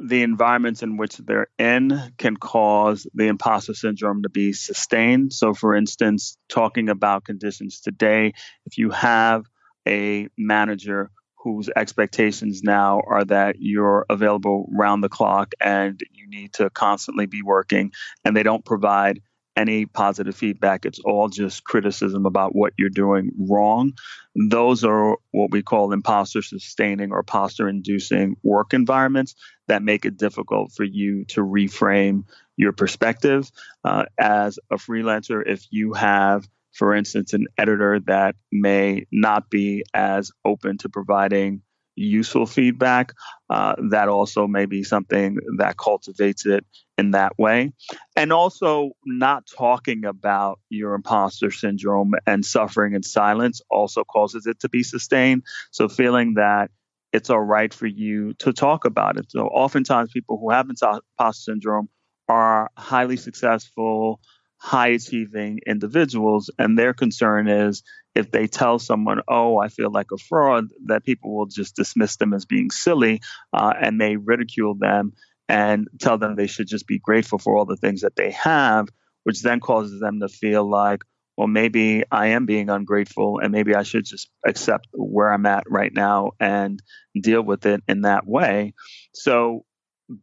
the 0.02 0.22
environments 0.22 0.82
in 0.82 0.96
which 0.96 1.18
they're 1.18 1.48
in 1.58 2.12
can 2.16 2.36
cause 2.36 3.06
the 3.12 3.26
imposter 3.26 3.74
syndrome 3.74 4.22
to 4.22 4.30
be 4.30 4.54
sustained. 4.54 5.32
So, 5.32 5.52
for 5.52 5.74
instance, 5.74 6.38
talking 6.48 6.88
about 6.88 7.24
conditions 7.24 7.80
today, 7.80 8.32
if 8.64 8.78
you 8.78 8.90
have 8.90 9.44
a 9.86 10.28
manager 10.38 11.10
whose 11.42 11.70
expectations 11.74 12.62
now 12.62 13.02
are 13.06 13.24
that 13.24 13.56
you're 13.58 14.04
available 14.10 14.68
round 14.72 15.02
the 15.02 15.08
clock 15.08 15.54
and 15.60 16.00
you 16.12 16.28
need 16.28 16.52
to 16.54 16.70
constantly 16.70 17.26
be 17.26 17.42
working, 17.42 17.92
and 18.24 18.36
they 18.36 18.42
don't 18.42 18.64
provide 18.64 19.20
any 19.56 19.84
positive 19.84 20.34
feedback. 20.34 20.86
It's 20.86 21.00
all 21.00 21.28
just 21.28 21.64
criticism 21.64 22.24
about 22.24 22.54
what 22.54 22.72
you're 22.78 22.88
doing 22.88 23.30
wrong. 23.38 23.92
Those 24.34 24.84
are 24.84 25.16
what 25.32 25.50
we 25.50 25.62
call 25.62 25.92
imposter 25.92 26.40
sustaining 26.40 27.10
or 27.10 27.18
imposter 27.20 27.68
inducing 27.68 28.36
work 28.42 28.72
environments 28.72 29.34
that 29.66 29.82
make 29.82 30.04
it 30.04 30.16
difficult 30.16 30.72
for 30.72 30.84
you 30.84 31.24
to 31.26 31.40
reframe 31.40 32.24
your 32.56 32.72
perspective. 32.72 33.50
Uh, 33.84 34.04
as 34.18 34.58
a 34.70 34.76
freelancer, 34.76 35.42
if 35.44 35.66
you 35.70 35.94
have 35.94 36.48
for 36.72 36.94
instance, 36.94 37.32
an 37.32 37.46
editor 37.58 38.00
that 38.06 38.36
may 38.52 39.06
not 39.10 39.50
be 39.50 39.84
as 39.94 40.30
open 40.44 40.78
to 40.78 40.88
providing 40.88 41.62
useful 41.96 42.46
feedback, 42.46 43.12
uh, 43.50 43.74
that 43.90 44.08
also 44.08 44.46
may 44.46 44.64
be 44.66 44.82
something 44.82 45.38
that 45.58 45.76
cultivates 45.76 46.46
it 46.46 46.64
in 46.96 47.10
that 47.12 47.38
way. 47.38 47.72
And 48.16 48.32
also, 48.32 48.92
not 49.04 49.44
talking 49.56 50.04
about 50.04 50.60
your 50.68 50.94
imposter 50.94 51.50
syndrome 51.50 52.12
and 52.26 52.44
suffering 52.44 52.94
in 52.94 53.02
silence 53.02 53.60
also 53.70 54.04
causes 54.04 54.46
it 54.46 54.60
to 54.60 54.68
be 54.68 54.82
sustained. 54.82 55.42
So, 55.70 55.88
feeling 55.88 56.34
that 56.34 56.70
it's 57.12 57.28
all 57.28 57.40
right 57.40 57.72
for 57.74 57.86
you 57.86 58.34
to 58.34 58.52
talk 58.52 58.84
about 58.84 59.18
it. 59.18 59.30
So, 59.30 59.46
oftentimes, 59.46 60.10
people 60.12 60.38
who 60.38 60.50
have 60.50 60.68
imposter 60.70 61.52
syndrome 61.52 61.88
are 62.28 62.70
highly 62.76 63.16
successful, 63.16 64.20
high 64.60 64.88
achieving 64.88 65.58
individuals, 65.66 66.50
and 66.58 66.78
their 66.78 66.92
concern 66.92 67.48
is 67.48 67.82
if 68.14 68.30
they 68.30 68.46
tell 68.46 68.78
someone, 68.78 69.20
"Oh, 69.28 69.58
I 69.58 69.68
feel 69.68 69.90
like 69.90 70.08
a 70.12 70.18
fraud," 70.18 70.66
that 70.86 71.04
people 71.04 71.34
will 71.36 71.46
just 71.46 71.76
dismiss 71.76 72.16
them 72.16 72.34
as 72.34 72.44
being 72.44 72.70
silly, 72.70 73.20
uh, 73.52 73.72
and 73.80 73.96
may 73.96 74.16
ridicule 74.16 74.74
them 74.74 75.12
and 75.48 75.88
tell 75.98 76.18
them 76.18 76.36
they 76.36 76.46
should 76.46 76.68
just 76.68 76.86
be 76.86 76.98
grateful 76.98 77.38
for 77.38 77.56
all 77.56 77.64
the 77.64 77.76
things 77.76 78.02
that 78.02 78.16
they 78.16 78.30
have, 78.32 78.88
which 79.24 79.42
then 79.42 79.60
causes 79.60 79.98
them 80.00 80.20
to 80.20 80.28
feel 80.28 80.68
like, 80.68 81.02
well, 81.36 81.48
maybe 81.48 82.04
I 82.12 82.26
am 82.28 82.44
being 82.44 82.68
ungrateful, 82.68 83.38
and 83.38 83.50
maybe 83.50 83.74
I 83.74 83.82
should 83.82 84.04
just 84.04 84.28
accept 84.46 84.88
where 84.92 85.32
I'm 85.32 85.46
at 85.46 85.64
right 85.70 85.92
now 85.92 86.32
and 86.38 86.82
deal 87.20 87.42
with 87.42 87.64
it 87.64 87.82
in 87.88 88.02
that 88.02 88.26
way. 88.26 88.74
So 89.14 89.64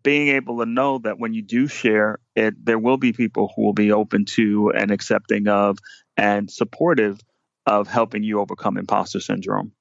being 0.04 0.30
able 0.30 0.60
to 0.60 0.66
know 0.66 1.00
that 1.00 1.20
when 1.20 1.34
you 1.34 1.42
do 1.42 1.68
share 1.68 2.20
it, 2.36 2.54
there 2.64 2.80
will 2.80 2.98
be 2.98 3.14
people 3.14 3.52
who 3.56 3.64
will 3.64 3.74
be 3.74 3.92
open 3.92 4.26
to 4.26 4.72
and 4.76 4.92
accepting 4.92 5.48
of 5.48 5.78
and 6.16 6.50
supportive 6.52 7.20
of 7.66 7.88
helping 7.88 8.24
you 8.24 8.40
overcome 8.40 8.78
imposter 8.78 9.20
syndrome. 9.20 9.72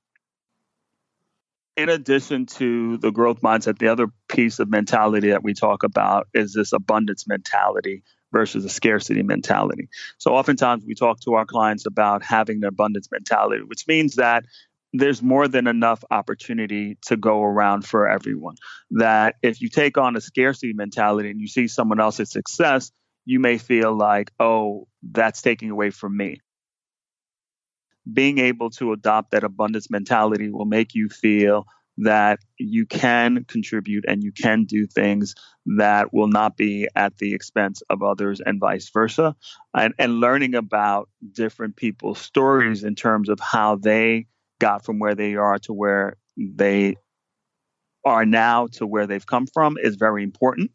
In 1.77 1.89
addition 1.89 2.47
to 2.47 2.97
the 2.99 3.11
growth 3.11 3.43
mindset, 3.43 3.79
the 3.79 3.89
other 3.89 4.07
piece 4.29 4.59
of 4.59 4.71
mentality 4.71 5.31
that 5.31 5.45
we 5.45 5.53
talk 5.53 5.83
about 5.83 6.27
is 6.33 6.55
this 6.55 6.73
abundance 6.73 7.29
mentality 7.29 8.03
versus 8.33 8.65
a 8.65 8.69
scarcity 8.69 9.23
mentality. 9.23 9.89
So, 10.19 10.35
oftentimes 10.35 10.85
we 10.87 10.95
talk 10.95 11.21
to 11.21 11.35
our 11.35 11.45
clients 11.45 11.87
about 11.87 12.23
having 12.23 12.61
the 12.61 12.69
abundance 12.69 13.09
mentality, 13.13 13.63
which 13.63 13.87
means 13.87 14.17
that 14.17 14.45
there's 14.99 15.23
more 15.23 15.49
than 15.49 15.67
enough 15.67 16.05
opportunity 16.11 16.99
to 17.07 17.17
go 17.17 17.43
around 17.43 17.87
for 17.87 18.09
everyone. 18.09 18.57
That 18.93 19.37
if 19.43 19.61
you 19.61 19.69
take 19.69 19.99
on 19.99 20.17
a 20.17 20.21
scarcity 20.21 20.73
mentality 20.73 21.31
and 21.31 21.41
you 21.41 21.49
see 21.49 21.69
someone 21.69 22.01
else's 22.01 22.31
success, 22.31 22.93
you 23.25 23.41
may 23.41 23.59
feel 23.59 23.97
like, 23.97 24.31
oh, 24.39 24.87
that's 25.03 25.43
taking 25.43 25.71
away 25.71 25.91
from 25.91 26.17
me. 26.17 26.41
Being 28.11 28.39
able 28.39 28.71
to 28.71 28.93
adopt 28.93 29.33
that 29.33 29.43
abundance 29.43 29.91
mentality 29.91 30.49
will 30.49 30.65
make 30.65 30.95
you 30.95 31.09
feel 31.09 31.67
that 31.99 32.39
you 32.59 32.87
can 32.87 33.45
contribute 33.45 34.05
and 34.07 34.23
you 34.23 34.31
can 34.31 34.65
do 34.65 34.87
things 34.87 35.35
that 35.65 36.13
will 36.13 36.29
not 36.29 36.57
be 36.57 36.89
at 36.95 37.17
the 37.17 37.35
expense 37.35 37.83
of 37.89 38.03
others 38.03 38.41
and 38.45 38.61
vice 38.61 38.91
versa. 38.91 39.35
And, 39.75 39.95
and 39.99 40.21
learning 40.21 40.55
about 40.55 41.09
different 41.33 41.75
people's 41.75 42.21
stories 42.21 42.85
in 42.85 42.95
terms 42.95 43.29
of 43.29 43.41
how 43.41 43.77
they 43.77 44.27
got 44.59 44.85
from 44.85 44.99
where 44.99 45.15
they 45.15 45.35
are 45.35 45.59
to 45.61 45.73
where 45.73 46.17
they 46.37 46.97
are 48.05 48.25
now 48.25 48.69
to 48.69 48.87
where 48.87 49.07
they've 49.07 49.27
come 49.27 49.47
from 49.47 49.77
is 49.83 49.97
very 49.97 50.23
important. 50.23 50.71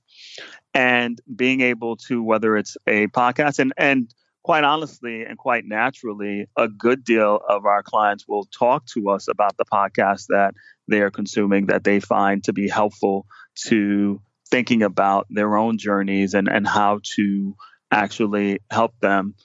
And 0.73 1.19
being 1.33 1.61
able 1.61 1.97
to, 2.07 2.21
whether 2.21 2.57
it's 2.57 2.77
a 2.87 3.07
podcast 3.07 3.59
and, 3.59 3.73
and 3.77 4.13
quite 4.43 4.63
honestly 4.63 5.23
and 5.23 5.37
quite 5.37 5.65
naturally, 5.65 6.47
a 6.57 6.67
good 6.67 7.03
deal 7.03 7.39
of 7.47 7.65
our 7.65 7.83
clients 7.83 8.27
will 8.27 8.45
talk 8.45 8.85
to 8.87 9.09
us 9.09 9.27
about 9.27 9.55
the 9.57 9.65
podcast 9.65 10.27
that 10.27 10.53
they 10.87 11.01
are 11.01 11.11
consuming 11.11 11.67
that 11.67 11.83
they 11.83 11.99
find 11.99 12.43
to 12.43 12.53
be 12.53 12.67
helpful 12.67 13.25
to 13.67 14.21
thinking 14.49 14.83
about 14.83 15.27
their 15.29 15.55
own 15.55 15.77
journeys 15.77 16.33
and, 16.33 16.49
and 16.49 16.67
how 16.67 16.99
to 17.15 17.55
actually 17.91 18.59
help 18.69 18.93
them 18.99 19.35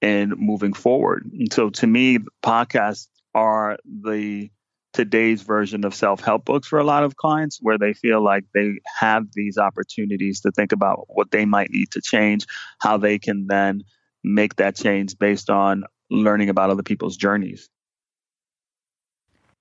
in 0.00 0.32
moving 0.36 0.72
forward. 0.72 1.30
And 1.32 1.52
so 1.52 1.70
to 1.70 1.86
me, 1.86 2.18
podcasts 2.42 3.08
are 3.34 3.78
the 3.84 4.50
today's 4.92 5.42
version 5.42 5.84
of 5.84 5.94
self-help 5.94 6.44
books 6.44 6.68
for 6.68 6.78
a 6.78 6.84
lot 6.84 7.02
of 7.02 7.16
clients 7.16 7.58
where 7.60 7.78
they 7.78 7.92
feel 7.92 8.22
like 8.22 8.44
they 8.54 8.78
have 8.98 9.24
these 9.34 9.58
opportunities 9.58 10.40
to 10.40 10.52
think 10.52 10.70
about 10.70 11.06
what 11.08 11.32
they 11.32 11.44
might 11.44 11.70
need 11.70 11.90
to 11.90 12.00
change 12.00 12.46
how 12.80 12.96
they 12.96 13.18
can 13.18 13.46
then 13.48 13.82
make 14.22 14.54
that 14.56 14.76
change 14.76 15.18
based 15.18 15.50
on 15.50 15.82
learning 16.10 16.48
about 16.48 16.70
other 16.70 16.82
people's 16.82 17.16
journeys 17.16 17.68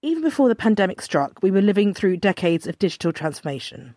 Even 0.03 0.21
before 0.21 0.49
the 0.49 0.55
pandemic 0.55 1.01
struck, 1.01 1.41
we 1.41 1.49
were 1.49 1.61
living 1.61 1.93
through 1.93 2.17
decades 2.17 2.67
of 2.67 2.77
digital 2.77 3.11
transformation. 3.11 3.95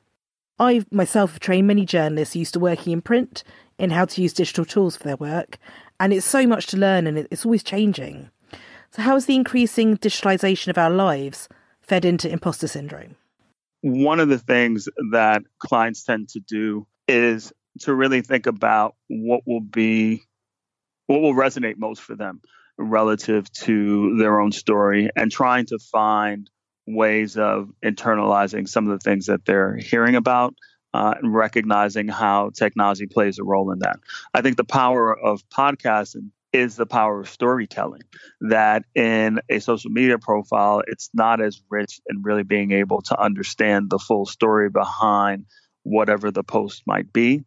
I 0.58 0.86
myself 0.90 1.32
have 1.32 1.40
trained 1.40 1.66
many 1.66 1.84
journalists 1.84 2.36
used 2.36 2.54
to 2.54 2.60
working 2.60 2.92
in 2.92 3.02
print 3.02 3.44
in 3.78 3.90
how 3.90 4.06
to 4.06 4.22
use 4.22 4.32
digital 4.32 4.64
tools 4.64 4.96
for 4.96 5.02
their 5.04 5.16
work, 5.16 5.58
and 6.00 6.12
it's 6.12 6.24
so 6.24 6.46
much 6.46 6.68
to 6.68 6.78
learn 6.78 7.06
and 7.06 7.18
it's 7.30 7.44
always 7.44 7.62
changing. 7.62 8.30
So, 8.96 9.02
how 9.02 9.12
has 9.12 9.26
the 9.26 9.35
increasing 9.35 9.98
digitalization 9.98 10.68
of 10.68 10.78
our 10.78 10.88
lives 10.88 11.50
fed 11.82 12.06
into 12.06 12.30
imposter 12.30 12.66
syndrome? 12.66 13.16
One 13.82 14.20
of 14.20 14.30
the 14.30 14.38
things 14.38 14.88
that 15.12 15.42
clients 15.59 16.02
tend 16.04 16.30
to 16.30 16.40
do 16.40 16.87
is 17.06 17.52
to 17.80 17.94
really 17.94 18.22
think 18.22 18.46
about 18.46 18.94
what 19.09 19.42
will 19.44 19.61
be 19.61 20.22
what 21.09 21.20
will 21.20 21.35
resonate 21.35 21.76
most 21.76 22.00
for 22.00 22.16
them 22.16 22.40
relative 22.78 23.52
to 23.52 24.16
their 24.16 24.40
own 24.40 24.50
story 24.50 25.11
and 25.14 25.30
trying 25.30 25.66
to 25.66 25.78
find 25.78 26.48
ways 26.87 27.37
of 27.37 27.68
internalizing 27.85 28.66
some 28.66 28.88
of 28.88 28.98
the 28.98 29.11
things 29.11 29.26
that 29.26 29.44
they're 29.44 29.76
hearing 29.76 30.16
about 30.16 30.54
uh, 30.94 31.12
and 31.20 31.35
recognizing 31.35 32.09
how 32.09 32.48
technology 32.48 33.06
plays 33.06 33.38
a 33.38 33.44
role 33.44 33.72
in 33.72 33.80
that. 33.80 33.98
I 34.32 34.40
think 34.40 34.56
the 34.56 34.64
power 34.64 35.14
of 35.14 35.46
podcasting 35.50 36.30
is 36.52 36.76
the 36.76 36.87
power 36.87 37.20
of 37.20 37.28
storytelling. 37.28 38.02
That 38.40 38.85
in 38.94 39.40
a 39.48 39.61
social 39.61 39.90
media 39.90 40.18
profile, 40.18 40.82
it's 40.87 41.11
not 41.12 41.40
as 41.40 41.61
rich 41.70 42.00
in 42.09 42.22
really 42.22 42.44
being 42.44 42.72
able 42.72 43.02
to 43.02 43.20
understand 43.20 43.90
the 43.90 43.98
full 43.98 44.26
story 44.26 44.70
behind 44.70 45.46
whatever 45.82 46.30
the 46.30 46.42
post 46.42 46.82
might 46.87 47.12
be. 47.12 47.44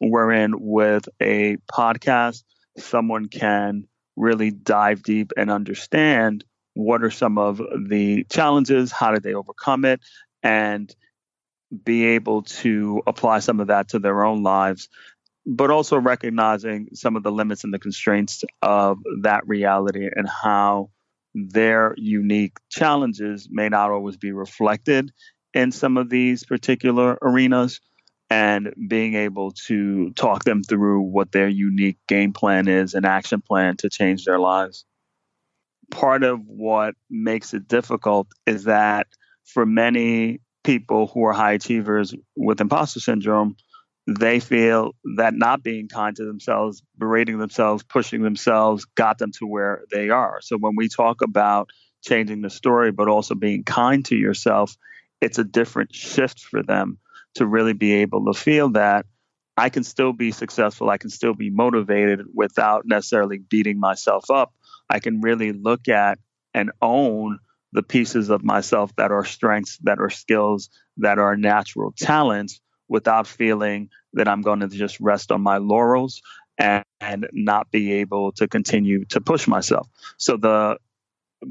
Wherein 0.00 0.54
with 0.58 1.08
a 1.20 1.58
podcast, 1.70 2.42
someone 2.78 3.28
can 3.28 3.86
really 4.16 4.50
dive 4.50 5.02
deep 5.02 5.32
and 5.36 5.50
understand 5.50 6.44
what 6.74 7.02
are 7.02 7.10
some 7.10 7.38
of 7.38 7.58
the 7.58 8.24
challenges, 8.30 8.90
how 8.92 9.12
did 9.12 9.22
they 9.22 9.34
overcome 9.34 9.84
it, 9.84 10.00
and 10.42 10.94
be 11.84 12.06
able 12.06 12.42
to 12.42 13.02
apply 13.06 13.38
some 13.38 13.60
of 13.60 13.68
that 13.68 13.88
to 13.88 13.98
their 13.98 14.24
own 14.24 14.42
lives, 14.42 14.88
but 15.44 15.70
also 15.70 15.98
recognizing 15.98 16.88
some 16.94 17.16
of 17.16 17.22
the 17.22 17.32
limits 17.32 17.64
and 17.64 17.74
the 17.74 17.78
constraints 17.78 18.44
of 18.60 18.98
that 19.22 19.46
reality 19.46 20.08
and 20.14 20.28
how 20.28 20.90
their 21.34 21.94
unique 21.96 22.58
challenges 22.68 23.48
may 23.50 23.68
not 23.68 23.90
always 23.90 24.16
be 24.16 24.32
reflected 24.32 25.10
in 25.54 25.72
some 25.72 25.96
of 25.96 26.08
these 26.08 26.44
particular 26.44 27.18
arenas 27.22 27.80
and 28.30 28.72
being 28.88 29.14
able 29.14 29.52
to 29.52 30.10
talk 30.12 30.44
them 30.44 30.62
through 30.62 31.00
what 31.00 31.32
their 31.32 31.48
unique 31.48 31.98
game 32.08 32.32
plan 32.32 32.68
is 32.68 32.94
and 32.94 33.04
action 33.04 33.42
plan 33.42 33.76
to 33.76 33.90
change 33.90 34.24
their 34.24 34.38
lives. 34.38 34.86
Part 35.90 36.22
of 36.22 36.40
what 36.46 36.94
makes 37.10 37.52
it 37.52 37.68
difficult 37.68 38.28
is 38.46 38.64
that 38.64 39.06
for 39.44 39.66
many 39.66 40.40
people 40.64 41.08
who 41.08 41.24
are 41.24 41.32
high 41.32 41.52
achievers 41.52 42.14
with 42.36 42.60
imposter 42.60 43.00
syndrome, 43.00 43.56
they 44.06 44.40
feel 44.40 44.92
that 45.16 45.34
not 45.34 45.62
being 45.62 45.88
kind 45.88 46.16
to 46.16 46.24
themselves, 46.24 46.82
berating 46.98 47.38
themselves, 47.38 47.82
pushing 47.84 48.22
themselves 48.22 48.84
got 48.96 49.18
them 49.18 49.30
to 49.38 49.46
where 49.46 49.84
they 49.92 50.10
are. 50.10 50.40
So 50.42 50.56
when 50.58 50.74
we 50.76 50.88
talk 50.88 51.22
about 51.22 51.70
changing 52.02 52.42
the 52.42 52.50
story, 52.50 52.90
but 52.90 53.08
also 53.08 53.34
being 53.34 53.62
kind 53.62 54.04
to 54.06 54.16
yourself, 54.16 54.76
it's 55.20 55.38
a 55.38 55.44
different 55.44 55.94
shift 55.94 56.40
for 56.40 56.62
them 56.62 56.98
to 57.36 57.46
really 57.46 57.74
be 57.74 57.92
able 57.94 58.24
to 58.32 58.38
feel 58.38 58.70
that 58.70 59.06
I 59.56 59.68
can 59.68 59.84
still 59.84 60.12
be 60.12 60.32
successful. 60.32 60.90
I 60.90 60.98
can 60.98 61.10
still 61.10 61.34
be 61.34 61.50
motivated 61.50 62.26
without 62.34 62.82
necessarily 62.86 63.38
beating 63.38 63.78
myself 63.78 64.30
up. 64.30 64.52
I 64.90 64.98
can 64.98 65.20
really 65.20 65.52
look 65.52 65.88
at 65.88 66.18
and 66.54 66.72
own 66.80 67.38
the 67.72 67.82
pieces 67.82 68.30
of 68.30 68.42
myself 68.42 68.94
that 68.96 69.12
are 69.12 69.24
strengths, 69.24 69.78
that 69.82 70.00
are 70.00 70.10
skills, 70.10 70.70
that 70.98 71.18
are 71.18 71.36
natural 71.36 71.94
talents 71.96 72.60
without 72.92 73.26
feeling 73.26 73.88
that 74.12 74.28
I'm 74.28 74.42
going 74.42 74.60
to 74.60 74.68
just 74.68 75.00
rest 75.00 75.32
on 75.32 75.40
my 75.40 75.56
laurels 75.56 76.20
and, 76.58 76.84
and 77.00 77.26
not 77.32 77.70
be 77.70 77.94
able 77.94 78.32
to 78.32 78.46
continue 78.46 79.06
to 79.06 79.20
push 79.22 79.48
myself. 79.48 79.88
So 80.18 80.36
the 80.36 80.76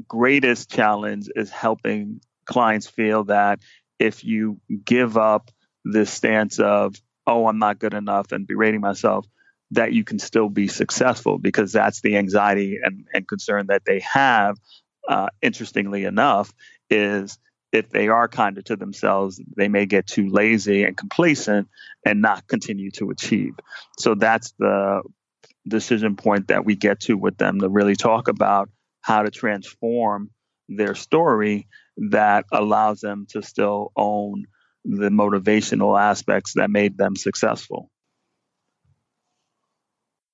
greatest 0.06 0.70
challenge 0.70 1.28
is 1.34 1.50
helping 1.50 2.20
clients 2.46 2.86
feel 2.86 3.24
that 3.24 3.58
if 3.98 4.22
you 4.22 4.60
give 4.84 5.16
up 5.16 5.50
this 5.84 6.12
stance 6.12 6.60
of, 6.60 6.94
oh, 7.26 7.48
I'm 7.48 7.58
not 7.58 7.80
good 7.80 7.94
enough 7.94 8.30
and 8.30 8.46
berating 8.46 8.80
myself, 8.80 9.26
that 9.72 9.92
you 9.92 10.04
can 10.04 10.20
still 10.20 10.48
be 10.48 10.68
successful 10.68 11.38
because 11.38 11.72
that's 11.72 12.02
the 12.02 12.16
anxiety 12.18 12.78
and, 12.80 13.04
and 13.12 13.26
concern 13.26 13.66
that 13.66 13.82
they 13.84 13.98
have. 14.00 14.58
Uh, 15.08 15.26
interestingly 15.42 16.04
enough, 16.04 16.54
is 16.88 17.36
if 17.72 17.88
they 17.90 18.08
are 18.08 18.28
kinder 18.28 18.62
to 18.62 18.76
themselves, 18.76 19.40
they 19.56 19.68
may 19.68 19.86
get 19.86 20.06
too 20.06 20.28
lazy 20.28 20.84
and 20.84 20.96
complacent 20.96 21.68
and 22.04 22.20
not 22.20 22.46
continue 22.46 22.90
to 22.92 23.10
achieve. 23.10 23.54
So 23.98 24.14
that's 24.14 24.52
the 24.58 25.02
decision 25.66 26.16
point 26.16 26.48
that 26.48 26.64
we 26.64 26.76
get 26.76 27.00
to 27.00 27.14
with 27.14 27.38
them 27.38 27.60
to 27.60 27.68
really 27.68 27.96
talk 27.96 28.28
about 28.28 28.68
how 29.00 29.22
to 29.22 29.30
transform 29.30 30.30
their 30.68 30.94
story 30.94 31.66
that 31.96 32.44
allows 32.52 33.00
them 33.00 33.26
to 33.30 33.42
still 33.42 33.92
own 33.96 34.46
the 34.84 35.08
motivational 35.08 36.00
aspects 36.00 36.54
that 36.54 36.70
made 36.70 36.98
them 36.98 37.16
successful. 37.16 37.90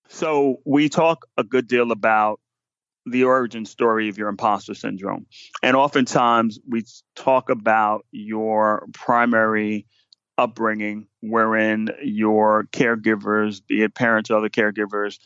So, 0.09 0.61
we 0.65 0.89
talk 0.89 1.27
a 1.37 1.45
good 1.45 1.69
deal 1.69 1.93
about 1.93 2.41
the 3.11 3.25
origin 3.25 3.65
story 3.65 4.09
of 4.09 4.19
your 4.19 4.29
imposter 4.29 4.75
syndrome. 4.75 5.27
And 5.63 5.77
oftentimes 5.77 6.59
we 6.69 6.85
talk 7.17 7.51
about 7.51 8.05
your 8.11 8.87
primary 8.93 9.87
upbringing, 10.37 11.07
wherein 11.21 11.91
your 12.03 12.65
caregivers, 12.73 13.61
be 13.67 13.83
it 13.83 13.95
parents 13.95 14.31
or 14.31 14.39
other 14.39 14.49
caregivers, 14.49 15.19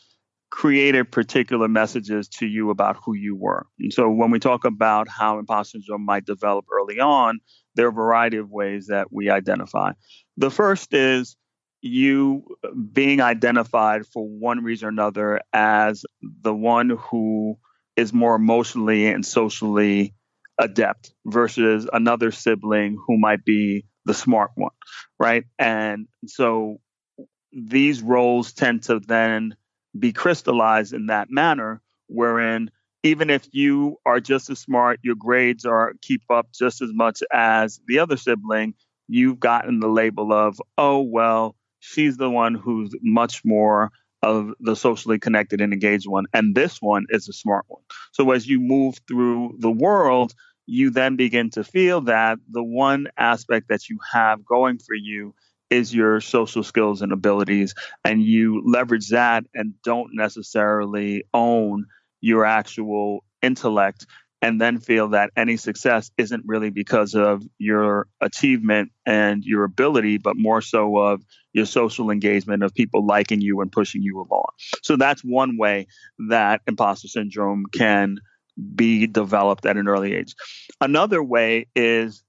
created 0.49 1.11
particular 1.11 1.67
messages 1.67 2.27
to 2.27 2.45
you 2.45 2.69
about 2.69 2.97
who 3.03 3.15
you 3.15 3.35
were. 3.35 3.65
And 3.79 3.91
so 3.91 4.09
when 4.09 4.29
we 4.29 4.39
talk 4.39 4.65
about 4.65 5.07
how 5.07 5.39
imposter 5.39 5.79
syndrome 5.79 6.05
might 6.05 6.25
develop 6.25 6.65
early 6.71 6.99
on, 6.99 7.39
there 7.75 7.87
are 7.87 7.89
a 7.89 7.93
variety 7.93 8.37
of 8.37 8.51
ways 8.51 8.87
that 8.87 9.11
we 9.11 9.29
identify. 9.29 9.93
The 10.37 10.51
first 10.51 10.93
is 10.93 11.35
you 11.81 12.45
being 12.91 13.19
identified 13.19 14.05
for 14.05 14.27
one 14.27 14.63
reason 14.63 14.85
or 14.85 14.89
another 14.89 15.41
as 15.51 16.05
the 16.41 16.53
one 16.53 16.91
who 16.91 17.57
is 17.95 18.13
more 18.13 18.35
emotionally 18.35 19.07
and 19.07 19.25
socially 19.25 20.13
adept 20.59 21.13
versus 21.25 21.87
another 21.91 22.31
sibling 22.31 22.97
who 23.07 23.17
might 23.17 23.43
be 23.43 23.85
the 24.05 24.13
smart 24.13 24.51
one, 24.55 24.71
right? 25.19 25.45
And 25.57 26.07
so 26.27 26.79
these 27.51 28.01
roles 28.01 28.53
tend 28.53 28.83
to 28.83 28.99
then 28.99 29.55
be 29.97 30.11
crystallized 30.11 30.93
in 30.93 31.07
that 31.07 31.29
manner, 31.29 31.81
wherein 32.07 32.71
even 33.03 33.29
if 33.29 33.47
you 33.51 33.97
are 34.05 34.19
just 34.19 34.49
as 34.49 34.59
smart, 34.59 34.99
your 35.03 35.15
grades 35.15 35.65
are 35.65 35.93
keep 36.01 36.23
up 36.29 36.47
just 36.53 36.81
as 36.81 36.89
much 36.93 37.21
as 37.31 37.79
the 37.87 37.99
other 37.99 38.17
sibling, 38.17 38.73
you've 39.07 39.39
gotten 39.39 39.79
the 39.79 39.87
label 39.87 40.31
of, 40.31 40.61
oh, 40.77 41.01
well, 41.01 41.55
she's 41.79 42.17
the 42.17 42.29
one 42.29 42.55
who's 42.55 42.95
much 43.01 43.43
more 43.43 43.91
of 44.23 44.51
the 44.59 44.75
socially 44.75 45.19
connected 45.19 45.61
and 45.61 45.73
engaged 45.73 46.07
one. 46.07 46.25
And 46.33 46.55
this 46.55 46.81
one 46.81 47.05
is 47.09 47.27
a 47.27 47.33
smart 47.33 47.65
one. 47.67 47.83
So 48.13 48.31
as 48.31 48.47
you 48.47 48.59
move 48.59 48.95
through 49.07 49.57
the 49.59 49.71
world, 49.71 50.33
you 50.65 50.89
then 50.89 51.17
begin 51.17 51.49
to 51.51 51.63
feel 51.63 52.01
that 52.01 52.39
the 52.49 52.63
one 52.63 53.07
aspect 53.17 53.67
that 53.67 53.89
you 53.89 53.99
have 54.11 54.45
going 54.45 54.79
for 54.79 54.95
you 54.95 55.35
is 55.69 55.93
your 55.93 56.21
social 56.21 56.63
skills 56.63 57.01
and 57.01 57.11
abilities. 57.11 57.75
And 58.05 58.23
you 58.23 58.63
leverage 58.65 59.09
that 59.09 59.43
and 59.53 59.73
don't 59.83 60.11
necessarily 60.13 61.25
own 61.33 61.85
your 62.21 62.45
actual 62.45 63.25
intellect 63.41 64.05
and 64.43 64.59
then 64.59 64.77
feel 64.77 65.07
that 65.07 65.31
any 65.37 65.55
success 65.55 66.11
isn't 66.17 66.43
really 66.45 66.69
because 66.69 67.15
of 67.15 67.41
your 67.59 68.07
achievement 68.19 68.91
and 69.05 69.41
your 69.45 69.63
ability, 69.63 70.17
but 70.17 70.35
more 70.35 70.61
so 70.61 70.97
of 70.97 71.23
your 71.53 71.65
social 71.65 72.11
engagement 72.11 72.61
of 72.61 72.73
people 72.73 73.05
liking 73.05 73.39
you 73.39 73.61
and 73.61 73.71
pushing 73.71 74.03
you 74.03 74.17
along. 74.17 74.49
So 74.83 74.97
that's 74.97 75.21
one 75.23 75.57
way 75.57 75.87
that 76.27 76.59
imposter 76.67 77.07
syndrome 77.07 77.67
can 77.71 78.17
be 78.75 79.07
developed 79.07 79.65
at 79.65 79.77
an 79.77 79.87
early 79.87 80.13
age. 80.13 80.35
Another 80.81 81.23
way 81.23 81.67
is 81.73 82.21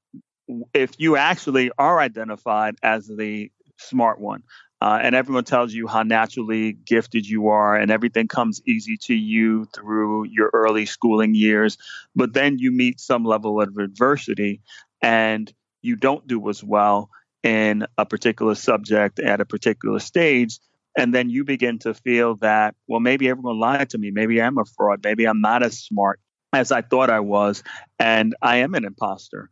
if 0.72 0.92
you 0.98 1.16
actually 1.16 1.72
are 1.78 1.98
identified 1.98 2.76
as 2.80 3.08
the 3.08 3.50
smart 3.76 4.20
one, 4.20 4.44
uh, 4.84 4.98
and 5.02 5.14
everyone 5.14 5.44
tells 5.44 5.72
you 5.72 5.86
how 5.86 6.02
naturally 6.02 6.74
gifted 6.74 7.26
you 7.26 7.48
are 7.48 7.74
and 7.74 7.90
everything 7.90 8.28
comes 8.28 8.60
easy 8.66 8.98
to 8.98 9.14
you 9.14 9.64
through 9.74 10.24
your 10.24 10.50
early 10.52 10.84
schooling 10.84 11.34
years. 11.34 11.78
But 12.14 12.34
then 12.34 12.58
you 12.58 12.70
meet 12.70 13.00
some 13.00 13.24
level 13.24 13.62
of 13.62 13.78
adversity 13.78 14.60
and 15.00 15.50
you 15.80 15.96
don't 15.96 16.26
do 16.26 16.50
as 16.50 16.62
well 16.62 17.08
in 17.42 17.86
a 17.96 18.04
particular 18.04 18.54
subject 18.54 19.20
at 19.20 19.40
a 19.40 19.46
particular 19.46 20.00
stage. 20.00 20.58
And 20.98 21.14
then 21.14 21.30
you 21.30 21.44
begin 21.44 21.78
to 21.78 21.94
feel 21.94 22.36
that 22.42 22.74
well 22.86 23.00
maybe 23.00 23.30
everyone 23.30 23.58
lied 23.58 23.88
to 23.90 23.98
me. 23.98 24.10
Maybe 24.10 24.42
i'm 24.42 24.58
a 24.58 24.66
fraud. 24.66 25.00
Maybe 25.02 25.24
i'm 25.26 25.40
not 25.40 25.62
as 25.62 25.78
smart 25.78 26.20
as 26.52 26.70
I 26.70 26.82
thought 26.82 27.08
I 27.08 27.20
was, 27.20 27.62
and 27.98 28.36
I 28.42 28.58
am 28.58 28.74
an 28.74 28.84
imposter. 28.84 29.48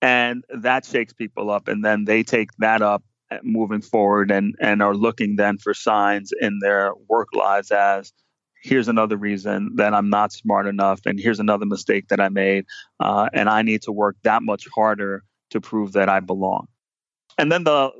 And 0.00 0.42
that 0.48 0.86
shakes 0.86 1.12
people 1.12 1.50
up, 1.50 1.68
and 1.68 1.84
then 1.84 2.06
they 2.06 2.22
take 2.22 2.48
that 2.60 2.80
up 2.80 3.04
moving 3.42 3.80
forward 3.80 4.30
and, 4.30 4.54
and 4.60 4.82
are 4.82 4.94
looking 4.94 5.36
then 5.36 5.58
for 5.58 5.74
signs 5.74 6.32
in 6.40 6.58
their 6.60 6.92
work 7.08 7.28
lives 7.34 7.70
as 7.70 8.12
here's 8.62 8.88
another 8.88 9.16
reason 9.16 9.70
that 9.76 9.94
I'm 9.94 10.10
not 10.10 10.32
smart 10.32 10.66
enough, 10.66 11.00
and 11.06 11.18
here's 11.18 11.40
another 11.40 11.66
mistake 11.66 12.08
that 12.08 12.20
I 12.20 12.28
made, 12.28 12.66
uh, 13.00 13.28
and 13.32 13.48
I 13.48 13.62
need 13.62 13.82
to 13.82 13.92
work 13.92 14.16
that 14.22 14.42
much 14.42 14.66
harder 14.74 15.24
to 15.50 15.60
prove 15.60 15.92
that 15.92 16.08
I 16.08 16.20
belong. 16.20 16.66
And 17.38 17.50
then 17.50 17.64
the 17.64 17.90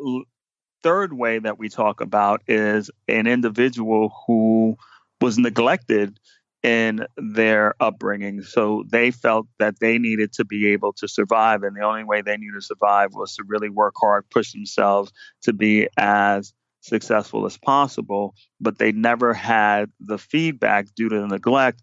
third 0.83 1.13
way 1.13 1.39
that 1.39 1.59
we 1.59 1.69
talk 1.69 2.01
about 2.01 2.43
is 2.47 2.91
an 3.09 3.27
individual 3.27 4.13
who 4.27 4.77
was 5.21 5.39
neglected 5.39 6.19
in 6.63 7.07
their 7.17 7.75
upbringing. 7.81 8.43
So 8.43 8.85
they 8.91 9.11
felt 9.11 9.47
that 9.59 9.81
they 9.81 9.99
needed 9.99 10.33
to 10.35 10.45
be 10.45 10.73
able 10.73 10.93
to 10.95 11.09
survive, 11.09 11.63
and 11.63 11.75
the 11.75 11.85
only 11.85 12.05
way 12.05 12.23
they 12.23 12.37
knew 12.37 12.55
to 12.55 12.61
survive 12.61 13.11
was 13.15 13.37
to 13.37 13.45
really 13.47 13.71
work 13.71 13.95
hard, 13.99 14.29
push 14.31 14.53
themselves 14.53 15.13
to 15.43 15.53
be 15.53 15.89
as 15.97 16.53
successful 16.81 17.47
as 17.47 17.57
possible. 17.59 18.35
But 18.61 18.79
they 18.79 18.93
never 18.93 19.33
had 19.33 19.91
the 20.01 20.19
feedback 20.19 20.87
due 20.95 21.09
to 21.09 21.21
the 21.21 21.29
neglect 21.29 21.83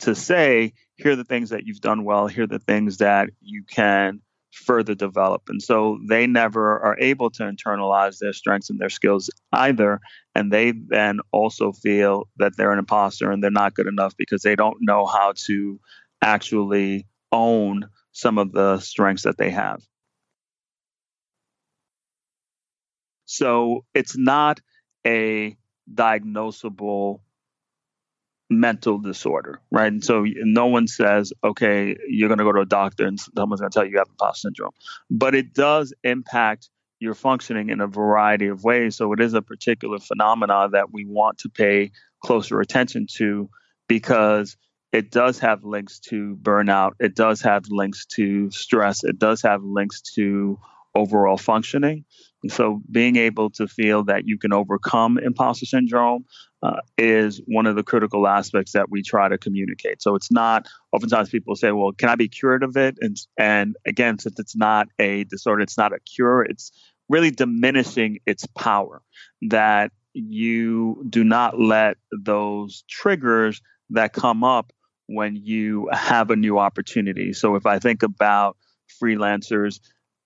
to 0.00 0.14
say, 0.14 0.72
here 0.96 1.12
are 1.12 1.16
the 1.16 1.24
things 1.24 1.50
that 1.50 1.64
you've 1.64 1.80
done 1.80 2.04
well, 2.04 2.26
here 2.26 2.44
are 2.44 2.46
the 2.46 2.58
things 2.58 2.98
that 2.98 3.30
you 3.40 3.64
can 3.64 4.20
further 4.52 4.94
develop. 4.94 5.42
And 5.48 5.62
so 5.62 5.98
they 6.08 6.26
never 6.26 6.80
are 6.80 6.98
able 6.98 7.30
to 7.30 7.44
internalize 7.44 8.18
their 8.18 8.32
strengths 8.32 8.70
and 8.70 8.78
their 8.78 8.90
skills 8.90 9.30
either. 9.52 10.00
And 10.34 10.52
they 10.52 10.72
then 10.72 11.20
also 11.32 11.72
feel 11.72 12.28
that 12.36 12.56
they're 12.56 12.72
an 12.72 12.78
imposter 12.78 13.30
and 13.30 13.42
they're 13.42 13.50
not 13.50 13.74
good 13.74 13.86
enough 13.86 14.16
because 14.16 14.42
they 14.42 14.56
don't 14.56 14.78
know 14.80 15.06
how 15.06 15.32
to 15.46 15.80
actually 16.22 17.06
own 17.32 17.88
some 18.12 18.38
of 18.38 18.52
the 18.52 18.78
strengths 18.80 19.22
that 19.22 19.38
they 19.38 19.50
have. 19.50 19.80
So 23.24 23.84
it's 23.94 24.16
not 24.16 24.60
a 25.06 25.56
diagnosable 25.92 27.20
mental 28.50 28.98
disorder, 28.98 29.60
right? 29.70 29.92
And 29.92 30.04
so 30.04 30.24
no 30.26 30.66
one 30.66 30.88
says, 30.88 31.32
okay, 31.42 31.96
you're 32.08 32.28
going 32.28 32.38
to 32.38 32.44
go 32.44 32.52
to 32.52 32.60
a 32.60 32.66
doctor 32.66 33.06
and 33.06 33.18
someone's 33.18 33.60
going 33.60 33.70
to 33.70 33.74
tell 33.74 33.84
you 33.84 33.92
you 33.92 33.98
have 33.98 34.08
imposter 34.08 34.48
syndrome. 34.48 34.72
But 35.08 35.34
it 35.34 35.54
does 35.54 35.94
impact 36.02 36.68
your 36.98 37.14
functioning 37.14 37.70
in 37.70 37.80
a 37.80 37.86
variety 37.86 38.48
of 38.48 38.64
ways. 38.64 38.96
So 38.96 39.12
it 39.12 39.20
is 39.20 39.34
a 39.34 39.40
particular 39.40 39.98
phenomena 39.98 40.68
that 40.72 40.92
we 40.92 41.06
want 41.06 41.38
to 41.38 41.48
pay 41.48 41.92
closer 42.22 42.60
attention 42.60 43.06
to 43.16 43.48
because 43.88 44.56
it 44.92 45.10
does 45.10 45.38
have 45.38 45.64
links 45.64 46.00
to 46.00 46.36
burnout. 46.42 46.92
It 46.98 47.14
does 47.14 47.40
have 47.42 47.64
links 47.68 48.06
to 48.16 48.50
stress. 48.50 49.04
It 49.04 49.18
does 49.18 49.42
have 49.42 49.62
links 49.62 50.02
to 50.16 50.58
overall 50.94 51.36
functioning. 51.36 52.04
And 52.42 52.52
so 52.52 52.82
being 52.90 53.16
able 53.16 53.50
to 53.50 53.68
feel 53.68 54.04
that 54.04 54.26
you 54.26 54.38
can 54.38 54.52
overcome 54.52 55.18
imposter 55.18 55.66
syndrome 55.66 56.24
uh, 56.62 56.80
is 56.98 57.40
one 57.46 57.66
of 57.66 57.76
the 57.76 57.82
critical 57.82 58.26
aspects 58.26 58.72
that 58.72 58.90
we 58.90 59.02
try 59.02 59.28
to 59.28 59.38
communicate. 59.38 60.02
So 60.02 60.14
it's 60.14 60.30
not 60.30 60.68
oftentimes 60.92 61.30
people 61.30 61.56
say, 61.56 61.72
well, 61.72 61.92
can 61.92 62.08
I 62.08 62.16
be 62.16 62.28
cured 62.28 62.62
of 62.62 62.76
it? 62.76 62.98
And 63.00 63.16
and 63.38 63.76
again, 63.86 64.18
since 64.18 64.38
it's 64.38 64.56
not 64.56 64.88
a 64.98 65.24
disorder, 65.24 65.62
it's 65.62 65.78
not 65.78 65.92
a 65.92 66.00
cure, 66.00 66.42
it's 66.42 66.72
really 67.08 67.30
diminishing 67.30 68.18
its 68.26 68.46
power. 68.46 69.02
That 69.42 69.92
you 70.12 71.04
do 71.08 71.24
not 71.24 71.58
let 71.58 71.96
those 72.10 72.84
triggers 72.88 73.62
that 73.90 74.12
come 74.12 74.44
up 74.44 74.72
when 75.06 75.36
you 75.36 75.88
have 75.92 76.30
a 76.30 76.36
new 76.36 76.58
opportunity. 76.58 77.32
So 77.32 77.56
if 77.56 77.66
I 77.66 77.78
think 77.78 78.02
about 78.02 78.56
freelancers, 79.02 79.80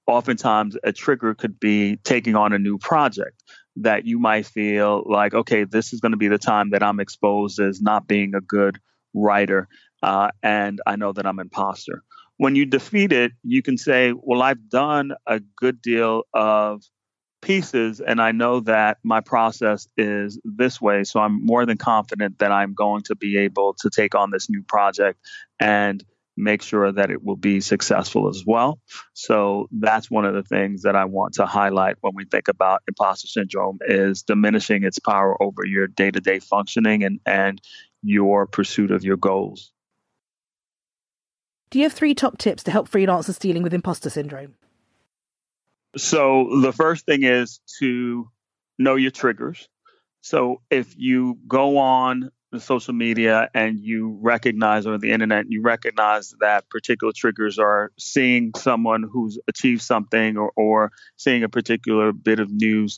oftentimes 0.06 0.76
a 0.84 0.92
trigger 0.92 1.34
could 1.34 1.58
be 1.58 1.96
taking 1.96 2.36
on 2.36 2.52
a 2.52 2.58
new 2.58 2.78
project 2.78 3.42
that 3.76 4.06
you 4.06 4.18
might 4.18 4.46
feel 4.46 5.02
like, 5.06 5.34
okay, 5.34 5.64
this 5.64 5.92
is 5.92 6.00
going 6.00 6.12
to 6.12 6.18
be 6.18 6.28
the 6.28 6.38
time 6.38 6.70
that 6.70 6.82
I'm 6.82 7.00
exposed 7.00 7.58
as 7.58 7.80
not 7.80 8.06
being 8.06 8.34
a 8.34 8.40
good 8.40 8.78
writer, 9.14 9.68
uh, 10.02 10.30
and 10.42 10.80
I 10.86 10.96
know 10.96 11.12
that 11.12 11.26
I'm 11.26 11.38
imposter. 11.38 12.02
When 12.36 12.56
you 12.56 12.66
defeat 12.66 13.12
it, 13.12 13.32
you 13.42 13.62
can 13.62 13.78
say, 13.78 14.12
well, 14.16 14.42
I've 14.42 14.68
done 14.68 15.12
a 15.26 15.40
good 15.56 15.80
deal 15.80 16.24
of 16.34 16.82
pieces, 17.42 18.00
and 18.00 18.20
I 18.20 18.32
know 18.32 18.60
that 18.60 18.98
my 19.02 19.20
process 19.20 19.86
is 19.96 20.40
this 20.44 20.80
way, 20.80 21.04
so 21.04 21.20
I'm 21.20 21.44
more 21.44 21.66
than 21.66 21.76
confident 21.76 22.38
that 22.38 22.52
I'm 22.52 22.74
going 22.74 23.02
to 23.04 23.16
be 23.16 23.38
able 23.38 23.74
to 23.80 23.90
take 23.90 24.14
on 24.14 24.30
this 24.30 24.48
new 24.48 24.62
project 24.62 25.18
and 25.60 26.04
make 26.36 26.62
sure 26.62 26.90
that 26.90 27.10
it 27.10 27.22
will 27.22 27.36
be 27.36 27.60
successful 27.60 28.28
as 28.28 28.44
well. 28.46 28.80
So 29.12 29.68
that's 29.70 30.10
one 30.10 30.24
of 30.24 30.34
the 30.34 30.42
things 30.42 30.82
that 30.82 30.96
I 30.96 31.04
want 31.04 31.34
to 31.34 31.46
highlight 31.46 31.96
when 32.00 32.14
we 32.14 32.24
think 32.24 32.48
about 32.48 32.82
imposter 32.88 33.28
syndrome 33.28 33.78
is 33.86 34.22
diminishing 34.22 34.84
its 34.84 34.98
power 34.98 35.40
over 35.42 35.64
your 35.64 35.86
day-to-day 35.86 36.40
functioning 36.40 37.04
and 37.04 37.20
and 37.26 37.60
your 38.02 38.46
pursuit 38.46 38.90
of 38.90 39.04
your 39.04 39.16
goals. 39.16 39.72
Do 41.70 41.78
you 41.78 41.84
have 41.84 41.92
three 41.92 42.14
top 42.14 42.38
tips 42.38 42.62
to 42.64 42.70
help 42.70 42.88
freelancers 42.88 43.38
dealing 43.38 43.62
with 43.62 43.74
imposter 43.74 44.10
syndrome? 44.10 44.54
So 45.96 46.60
the 46.60 46.72
first 46.72 47.06
thing 47.06 47.22
is 47.22 47.60
to 47.78 48.28
know 48.78 48.96
your 48.96 49.10
triggers. 49.10 49.68
So 50.20 50.62
if 50.70 50.94
you 50.96 51.38
go 51.46 51.78
on 51.78 52.30
the 52.54 52.60
social 52.60 52.94
media 52.94 53.50
and 53.52 53.80
you 53.80 54.16
recognize 54.22 54.86
or 54.86 54.96
the 54.96 55.10
internet 55.10 55.46
you 55.48 55.60
recognize 55.60 56.34
that 56.40 56.68
particular 56.70 57.12
triggers 57.14 57.58
are 57.58 57.90
seeing 57.98 58.52
someone 58.56 59.02
who's 59.02 59.38
achieved 59.48 59.82
something 59.82 60.36
or, 60.36 60.52
or 60.56 60.92
seeing 61.16 61.42
a 61.42 61.48
particular 61.48 62.12
bit 62.12 62.38
of 62.38 62.50
news 62.50 62.96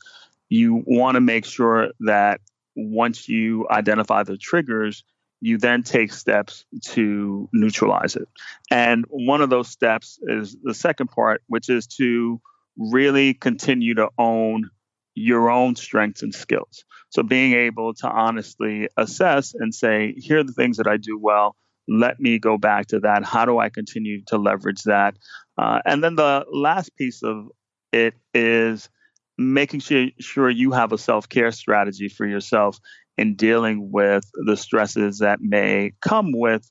you 0.50 0.84
want 0.86 1.14
to 1.14 1.20
make 1.20 1.44
sure 1.44 1.88
that 2.00 2.40
once 2.76 3.28
you 3.28 3.66
identify 3.70 4.22
the 4.22 4.36
triggers 4.36 5.02
you 5.40 5.58
then 5.58 5.82
take 5.82 6.12
steps 6.12 6.64
to 6.82 7.48
neutralize 7.52 8.16
it. 8.16 8.28
And 8.70 9.04
one 9.08 9.42
of 9.42 9.50
those 9.50 9.68
steps 9.68 10.18
is 10.22 10.56
the 10.62 10.74
second 10.74 11.08
part 11.08 11.42
which 11.46 11.68
is 11.68 11.86
to 11.98 12.40
really 12.76 13.32
continue 13.32 13.94
to 13.94 14.08
own 14.18 14.70
your 15.16 15.50
own 15.50 15.74
strengths 15.74 16.22
and 16.22 16.32
skills. 16.32 16.84
So 17.08 17.22
being 17.22 17.54
able 17.54 17.94
to 17.94 18.08
honestly 18.08 18.88
assess 18.96 19.54
and 19.54 19.74
say, 19.74 20.14
here 20.16 20.40
are 20.40 20.44
the 20.44 20.52
things 20.52 20.76
that 20.76 20.86
I 20.86 20.98
do 20.98 21.18
well. 21.18 21.56
Let 21.88 22.20
me 22.20 22.38
go 22.38 22.58
back 22.58 22.88
to 22.88 23.00
that. 23.00 23.24
How 23.24 23.46
do 23.46 23.58
I 23.58 23.70
continue 23.70 24.22
to 24.26 24.36
leverage 24.36 24.82
that? 24.84 25.16
Uh, 25.56 25.80
and 25.84 26.04
then 26.04 26.16
the 26.16 26.44
last 26.52 26.94
piece 26.96 27.22
of 27.22 27.46
it 27.92 28.14
is 28.34 28.90
making 29.38 29.80
sure, 29.80 30.08
sure 30.20 30.50
you 30.50 30.72
have 30.72 30.92
a 30.92 30.98
self 30.98 31.28
care 31.28 31.52
strategy 31.52 32.08
for 32.08 32.26
yourself 32.26 32.78
in 33.16 33.36
dealing 33.36 33.90
with 33.90 34.24
the 34.46 34.56
stresses 34.56 35.20
that 35.20 35.38
may 35.40 35.92
come 36.02 36.32
with 36.32 36.68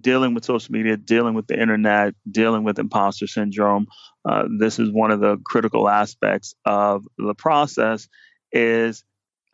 dealing 0.00 0.34
with 0.34 0.44
social 0.44 0.72
media, 0.72 0.96
dealing 0.96 1.34
with 1.34 1.46
the 1.46 1.60
internet, 1.60 2.14
dealing 2.30 2.64
with 2.64 2.78
imposter 2.78 3.26
syndrome. 3.26 3.86
Uh, 4.28 4.44
this 4.58 4.78
is 4.78 4.90
one 4.90 5.10
of 5.10 5.20
the 5.20 5.38
critical 5.44 5.88
aspects 5.88 6.54
of 6.64 7.04
the 7.18 7.34
process 7.34 8.08
is 8.52 9.04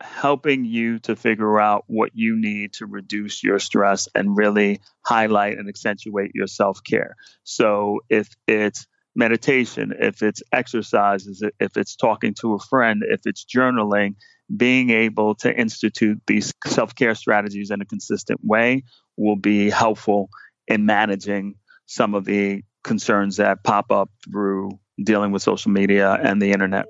helping 0.01 0.63
you 0.63 0.99
to 0.99 1.15
figure 1.15 1.59
out 1.59 1.83
what 1.87 2.11
you 2.13 2.39
need 2.39 2.73
to 2.73 2.85
reduce 2.85 3.43
your 3.43 3.57
stress 3.57 4.07
and 4.13 4.37
really 4.37 4.79
highlight 5.05 5.57
and 5.57 5.67
accentuate 5.67 6.31
your 6.35 6.47
self-care. 6.47 7.15
So 7.43 8.01
if 8.09 8.29
it's 8.47 8.85
meditation, 9.15 9.93
if 9.99 10.21
it's 10.21 10.43
exercises, 10.51 11.43
if 11.59 11.77
it's 11.77 11.95
talking 11.95 12.35
to 12.35 12.53
a 12.53 12.59
friend, 12.59 13.01
if 13.09 13.21
it's 13.25 13.43
journaling, 13.43 14.15
being 14.55 14.89
able 14.91 15.35
to 15.35 15.53
institute 15.53 16.21
these 16.27 16.53
self 16.65 16.95
care 16.95 17.15
strategies 17.15 17.71
in 17.71 17.81
a 17.81 17.85
consistent 17.85 18.39
way 18.43 18.83
will 19.17 19.35
be 19.35 19.69
helpful 19.69 20.29
in 20.67 20.85
managing 20.85 21.55
some 21.85 22.13
of 22.13 22.25
the 22.25 22.63
concerns 22.83 23.37
that 23.37 23.63
pop 23.63 23.91
up 23.91 24.09
through 24.23 24.71
dealing 25.03 25.31
with 25.31 25.41
social 25.41 25.71
media 25.71 26.13
and 26.13 26.41
the 26.41 26.51
internet. 26.51 26.85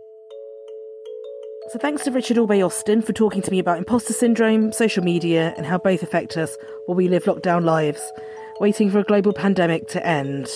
So, 1.70 1.80
thanks 1.80 2.04
to 2.06 2.12
Richard 2.12 2.38
Orbé-Austin 2.38 3.02
for 3.02 3.12
talking 3.12 3.42
to 3.42 3.52
me 3.52 3.60
about 3.60 3.78
imposter 3.78 4.14
syndrome, 4.14 4.72
social 4.72 5.04
media, 5.04 5.54
and 5.58 5.66
how 5.66 5.78
both 5.78 6.02
affect 6.02 6.38
us 6.38 6.56
while 6.86 6.96
we 6.96 7.10
live 7.10 7.26
lockdown 7.26 7.66
lives, 7.66 8.02
waiting 8.62 8.90
for 8.90 9.00
a 9.00 9.04
global 9.04 9.34
pandemic 9.34 9.88
to 9.90 10.06
end. 10.06 10.48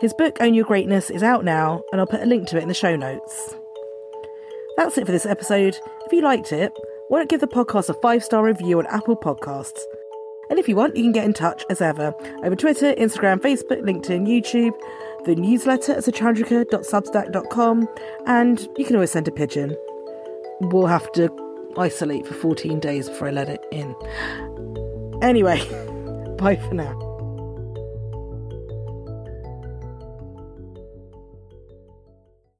His 0.00 0.12
book, 0.12 0.36
Own 0.40 0.52
Your 0.52 0.66
Greatness, 0.66 1.08
is 1.08 1.22
out 1.22 1.44
now, 1.44 1.82
and 1.92 2.00
I'll 2.00 2.06
put 2.06 2.22
a 2.22 2.26
link 2.26 2.46
to 2.48 2.58
it 2.58 2.62
in 2.62 2.68
the 2.68 2.74
show 2.74 2.94
notes. 2.94 3.54
That's 4.76 4.98
it 4.98 5.06
for 5.06 5.12
this 5.12 5.26
episode. 5.26 5.78
If 6.06 6.12
you 6.12 6.22
liked 6.22 6.52
it, 6.52 6.72
why 7.08 7.18
not 7.20 7.28
give 7.28 7.40
the 7.40 7.46
podcast 7.46 7.88
a 7.88 7.94
five 7.94 8.24
star 8.24 8.44
review 8.44 8.78
on 8.78 8.86
Apple 8.86 9.16
Podcasts? 9.16 9.80
And 10.50 10.58
if 10.58 10.68
you 10.68 10.76
want, 10.76 10.96
you 10.96 11.02
can 11.02 11.12
get 11.12 11.24
in 11.24 11.32
touch 11.32 11.64
as 11.70 11.80
ever 11.80 12.14
over 12.42 12.56
Twitter, 12.56 12.94
Instagram, 12.94 13.38
Facebook, 13.38 13.80
LinkedIn, 13.82 14.26
YouTube, 14.26 14.72
the 15.24 15.34
newsletter 15.34 15.92
at 15.92 16.04
sachandrika.substack.com, 16.04 17.88
and 18.26 18.68
you 18.76 18.84
can 18.84 18.96
always 18.96 19.10
send 19.10 19.28
a 19.28 19.32
pigeon. 19.32 19.76
We'll 20.60 20.86
have 20.86 21.10
to 21.12 21.30
isolate 21.76 22.26
for 22.26 22.34
14 22.34 22.80
days 22.80 23.08
before 23.08 23.28
I 23.28 23.30
let 23.30 23.48
it 23.48 23.64
in. 23.70 23.94
Anyway, 25.22 25.58
bye 26.38 26.56
for 26.56 26.74
now. 26.74 27.11